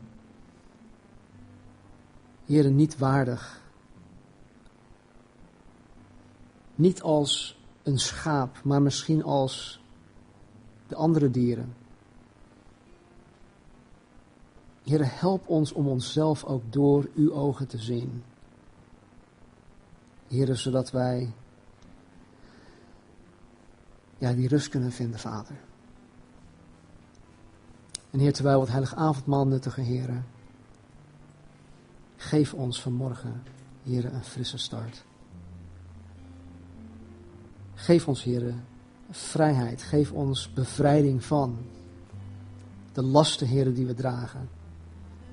heren, 2.44 2.76
niet 2.76 2.98
waardig, 2.98 3.60
niet 6.74 7.02
als 7.02 7.60
een 7.82 7.98
schaap, 7.98 8.62
maar 8.64 8.82
misschien 8.82 9.24
als 9.24 9.80
de 10.88 10.94
andere 10.94 11.30
dieren. 11.30 11.74
Heren, 14.82 15.08
help 15.08 15.48
ons 15.48 15.72
om 15.72 15.88
onszelf 15.88 16.44
ook 16.44 16.62
door 16.72 17.08
uw 17.14 17.32
ogen 17.32 17.68
te 17.68 17.78
zien. 17.78 18.22
Heren, 20.28 20.56
zodat 20.56 20.90
wij 20.90 21.32
ja, 24.18 24.32
die 24.32 24.48
rust 24.48 24.68
kunnen 24.68 24.92
vinden, 24.92 25.20
Vader. 25.20 25.56
En 28.12 28.18
Heer, 28.18 28.32
terwijl 28.32 28.56
we 28.56 28.62
het 28.62 28.70
heilige 28.70 28.96
avondmaal 28.96 29.46
nuttigen, 29.46 29.82
Heer, 29.82 30.22
geef 32.16 32.54
ons 32.54 32.82
vanmorgen, 32.82 33.42
Heer, 33.82 34.04
een 34.04 34.24
frisse 34.24 34.58
start. 34.58 35.04
Geef 37.74 38.08
ons, 38.08 38.22
Heer, 38.22 38.54
vrijheid. 39.10 39.82
Geef 39.82 40.12
ons 40.12 40.52
bevrijding 40.52 41.24
van 41.24 41.56
de 42.92 43.02
lasten, 43.02 43.46
Heer, 43.46 43.74
die 43.74 43.86
we 43.86 43.94
dragen. 43.94 44.48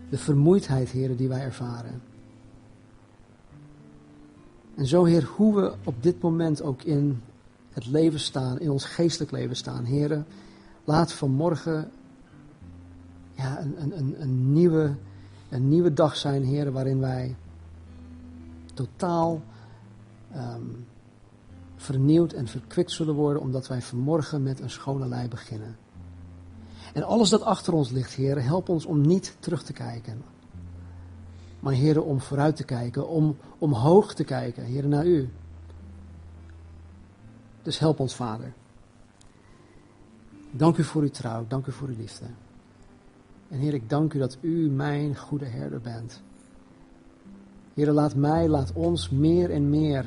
De 0.09 0.17
vermoeidheid, 0.17 0.89
Heer, 0.89 1.15
die 1.17 1.27
wij 1.27 1.41
ervaren. 1.41 2.01
En 4.75 4.85
zo, 4.85 5.03
Heer, 5.03 5.23
hoe 5.23 5.55
we 5.55 5.73
op 5.83 6.03
dit 6.03 6.21
moment 6.21 6.61
ook 6.61 6.83
in 6.83 7.21
het 7.71 7.85
leven 7.85 8.19
staan, 8.19 8.59
in 8.59 8.71
ons 8.71 8.85
geestelijk 8.85 9.31
leven 9.31 9.55
staan, 9.55 9.83
Heer, 9.83 10.23
laat 10.83 11.13
vanmorgen 11.13 11.91
ja, 13.39 13.61
een, 13.61 13.81
een, 13.81 13.97
een, 13.97 14.21
een, 14.21 14.53
nieuwe, 14.53 14.95
een 15.49 15.67
nieuwe 15.69 15.93
dag 15.93 16.15
zijn, 16.15 16.43
heren, 16.43 16.73
waarin 16.73 16.99
wij 16.99 17.35
totaal 18.73 19.41
um, 20.35 20.85
vernieuwd 21.75 22.33
en 22.33 22.47
verkwikt 22.47 22.91
zullen 22.91 23.15
worden, 23.15 23.41
omdat 23.41 23.67
wij 23.67 23.81
vanmorgen 23.81 24.43
met 24.43 24.59
een 24.59 24.69
schone 24.69 25.07
lei 25.07 25.27
beginnen. 25.27 25.77
En 26.93 27.03
alles 27.03 27.29
dat 27.29 27.41
achter 27.41 27.73
ons 27.73 27.89
ligt, 27.89 28.13
heren, 28.13 28.43
help 28.43 28.69
ons 28.69 28.85
om 28.85 29.01
niet 29.01 29.35
terug 29.39 29.63
te 29.63 29.73
kijken. 29.73 30.21
Maar 31.59 31.73
heren, 31.73 32.05
om 32.05 32.21
vooruit 32.21 32.55
te 32.55 32.63
kijken, 32.63 33.07
om 33.07 33.37
omhoog 33.57 34.13
te 34.13 34.23
kijken, 34.23 34.63
heren, 34.63 34.89
naar 34.89 35.05
u. 35.05 35.29
Dus 37.61 37.79
help 37.79 37.99
ons, 37.99 38.15
Vader. 38.15 38.53
Dank 40.51 40.77
u 40.77 40.83
voor 40.83 41.01
uw 41.01 41.09
trouw, 41.09 41.45
dank 41.47 41.65
u 41.65 41.71
voor 41.71 41.87
uw 41.87 41.97
liefde. 41.97 42.25
En 43.49 43.59
Heer, 43.59 43.73
ik 43.73 43.89
dank 43.89 44.13
u 44.13 44.19
dat 44.19 44.37
u 44.41 44.69
mijn 44.69 45.17
goede 45.17 45.45
herder 45.45 45.81
bent. 45.81 46.21
Heer, 47.73 47.91
laat 47.91 48.15
mij, 48.15 48.47
laat 48.47 48.73
ons 48.73 49.09
meer 49.09 49.51
en 49.51 49.69
meer 49.69 50.05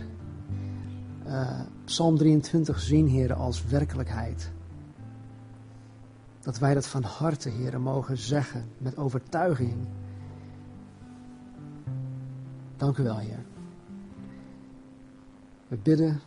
uh, 1.27 1.61
Psalm 1.85 2.17
23 2.17 2.81
zien, 2.81 3.07
Heer, 3.07 3.35
als 3.35 3.65
werkelijkheid. 3.65 4.53
Dat 6.41 6.59
wij 6.59 6.75
dat 6.75 6.87
van 6.87 7.03
harte, 7.03 7.49
Heer, 7.49 7.81
mogen 7.81 8.19
zeggen 8.19 8.69
met 8.79 8.97
overtuiging. 8.97 9.75
Dank 12.77 12.97
u 12.97 13.03
wel, 13.03 13.19
Heer. 13.19 13.45
We 15.69 15.77
bidden, 15.77 16.21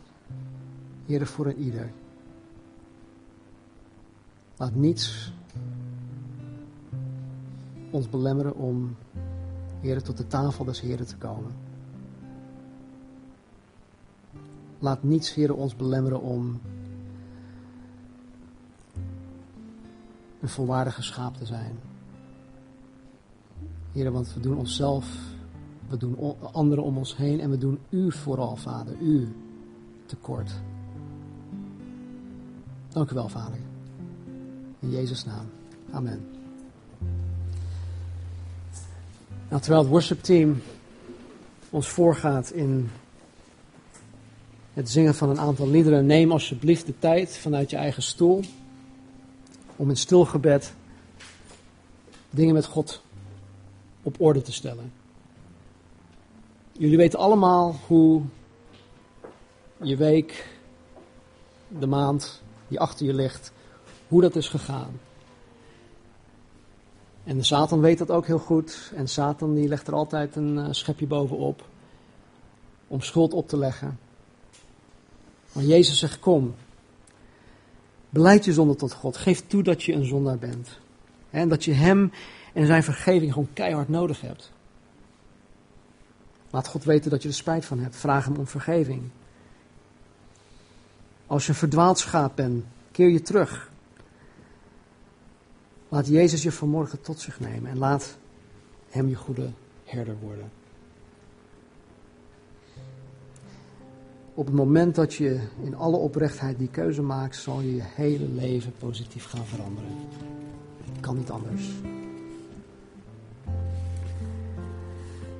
Heer, 1.06 1.26
voor 1.26 1.46
een 1.46 1.58
ieder. 1.58 1.92
Laat 4.56 4.74
niets 4.74 5.32
ons 7.96 8.08
belemmeren 8.08 8.54
om, 8.54 8.96
Heer, 9.80 10.02
tot 10.02 10.16
de 10.16 10.26
tafel 10.26 10.64
des 10.64 10.80
Heren 10.80 11.06
te 11.06 11.16
komen. 11.16 11.52
Laat 14.78 15.02
niets, 15.02 15.34
Heer, 15.34 15.54
ons 15.54 15.76
belemmeren 15.76 16.20
om 16.20 16.60
een 20.40 20.48
volwaardige 20.48 21.02
schaap 21.02 21.36
te 21.36 21.46
zijn. 21.46 21.78
Heer, 23.92 24.12
want 24.12 24.34
we 24.34 24.40
doen 24.40 24.56
onszelf, 24.56 25.34
we 25.88 25.96
doen 25.96 26.36
anderen 26.52 26.84
om 26.84 26.98
ons 26.98 27.16
heen 27.16 27.40
en 27.40 27.50
we 27.50 27.58
doen 27.58 27.78
u 27.88 28.12
vooral, 28.12 28.56
Vader, 28.56 29.00
u 29.00 29.28
tekort. 30.06 30.52
Dank 32.88 33.10
u 33.10 33.14
wel, 33.14 33.28
Vader. 33.28 33.58
In 34.78 34.90
Jezus' 34.90 35.24
naam. 35.24 35.46
Amen. 35.90 36.35
Nou, 39.48 39.60
terwijl 39.60 39.82
het 39.82 39.90
worshipteam 39.90 40.62
ons 41.70 41.88
voorgaat 41.88 42.50
in 42.50 42.90
het 44.72 44.90
zingen 44.90 45.14
van 45.14 45.30
een 45.30 45.40
aantal 45.40 45.68
liederen, 45.68 46.06
neem 46.06 46.32
alsjeblieft 46.32 46.86
de 46.86 46.98
tijd 46.98 47.36
vanuit 47.36 47.70
je 47.70 47.76
eigen 47.76 48.02
stoel 48.02 48.40
om 49.76 49.88
in 49.88 49.96
stilgebed 49.96 50.74
dingen 52.30 52.54
met 52.54 52.64
God 52.64 53.02
op 54.02 54.20
orde 54.20 54.42
te 54.42 54.52
stellen. 54.52 54.92
Jullie 56.72 56.96
weten 56.96 57.18
allemaal 57.18 57.76
hoe 57.86 58.22
je 59.82 59.96
week, 59.96 60.58
de 61.68 61.86
maand 61.86 62.42
die 62.68 62.80
achter 62.80 63.06
je 63.06 63.14
ligt, 63.14 63.52
hoe 64.08 64.20
dat 64.20 64.36
is 64.36 64.48
gegaan. 64.48 65.00
En 67.26 67.44
Satan 67.44 67.80
weet 67.80 67.98
dat 67.98 68.10
ook 68.10 68.26
heel 68.26 68.38
goed. 68.38 68.92
En 68.94 69.08
Satan 69.08 69.54
die 69.54 69.68
legt 69.68 69.86
er 69.86 69.94
altijd 69.94 70.36
een 70.36 70.56
uh, 70.56 70.66
schepje 70.70 71.06
bovenop. 71.06 71.68
Om 72.86 73.00
schuld 73.00 73.32
op 73.32 73.48
te 73.48 73.56
leggen. 73.56 73.98
Maar 75.52 75.64
Jezus 75.64 75.98
zegt: 75.98 76.18
Kom. 76.18 76.54
Beleid 78.10 78.44
je 78.44 78.52
zonde 78.52 78.74
tot 78.74 78.92
God. 78.92 79.16
Geef 79.16 79.46
toe 79.46 79.62
dat 79.62 79.82
je 79.82 79.92
een 79.92 80.04
zondaar 80.04 80.38
bent. 80.38 80.78
En 81.30 81.48
dat 81.48 81.64
je 81.64 81.72
Hem 81.72 82.12
en 82.52 82.66
Zijn 82.66 82.82
vergeving 82.82 83.32
gewoon 83.32 83.52
keihard 83.52 83.88
nodig 83.88 84.20
hebt. 84.20 84.52
Laat 86.50 86.68
God 86.68 86.84
weten 86.84 87.10
dat 87.10 87.22
je 87.22 87.28
er 87.28 87.34
spijt 87.34 87.64
van 87.64 87.78
hebt. 87.78 87.96
Vraag 87.96 88.24
Hem 88.24 88.36
om 88.36 88.46
vergeving. 88.46 89.02
Als 91.26 91.44
je 91.44 91.52
een 91.52 91.58
verdwaald 91.58 91.98
schaap 91.98 92.36
bent, 92.36 92.64
keer 92.90 93.08
je 93.08 93.22
terug. 93.22 93.70
Laat 95.88 96.06
Jezus 96.06 96.42
je 96.42 96.52
vanmorgen 96.52 97.00
tot 97.00 97.20
zich 97.20 97.40
nemen 97.40 97.70
en 97.70 97.78
laat 97.78 98.16
Hem 98.88 99.08
je 99.08 99.14
goede 99.14 99.50
herder 99.84 100.16
worden. 100.22 100.50
Op 104.34 104.46
het 104.46 104.54
moment 104.54 104.94
dat 104.94 105.14
je 105.14 105.40
in 105.62 105.74
alle 105.74 105.96
oprechtheid 105.96 106.58
die 106.58 106.68
keuze 106.68 107.02
maakt, 107.02 107.36
zal 107.36 107.60
je 107.60 107.74
je 107.74 107.82
hele 107.84 108.28
leven 108.28 108.72
positief 108.78 109.24
gaan 109.24 109.46
veranderen. 109.46 109.90
Het 110.92 111.00
kan 111.00 111.16
niet 111.16 111.30
anders. 111.30 111.70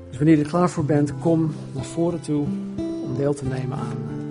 Dus 0.09 0.17
wanneer 0.17 0.37
je 0.37 0.43
er 0.43 0.49
klaar 0.49 0.71
voor 0.71 0.85
bent, 0.85 1.19
kom 1.19 1.55
naar 1.75 1.85
voren 1.85 2.21
toe 2.21 2.47
om 2.77 3.17
deel 3.17 3.35
te 3.35 3.45
nemen 3.45 3.79
aan 3.79 4.26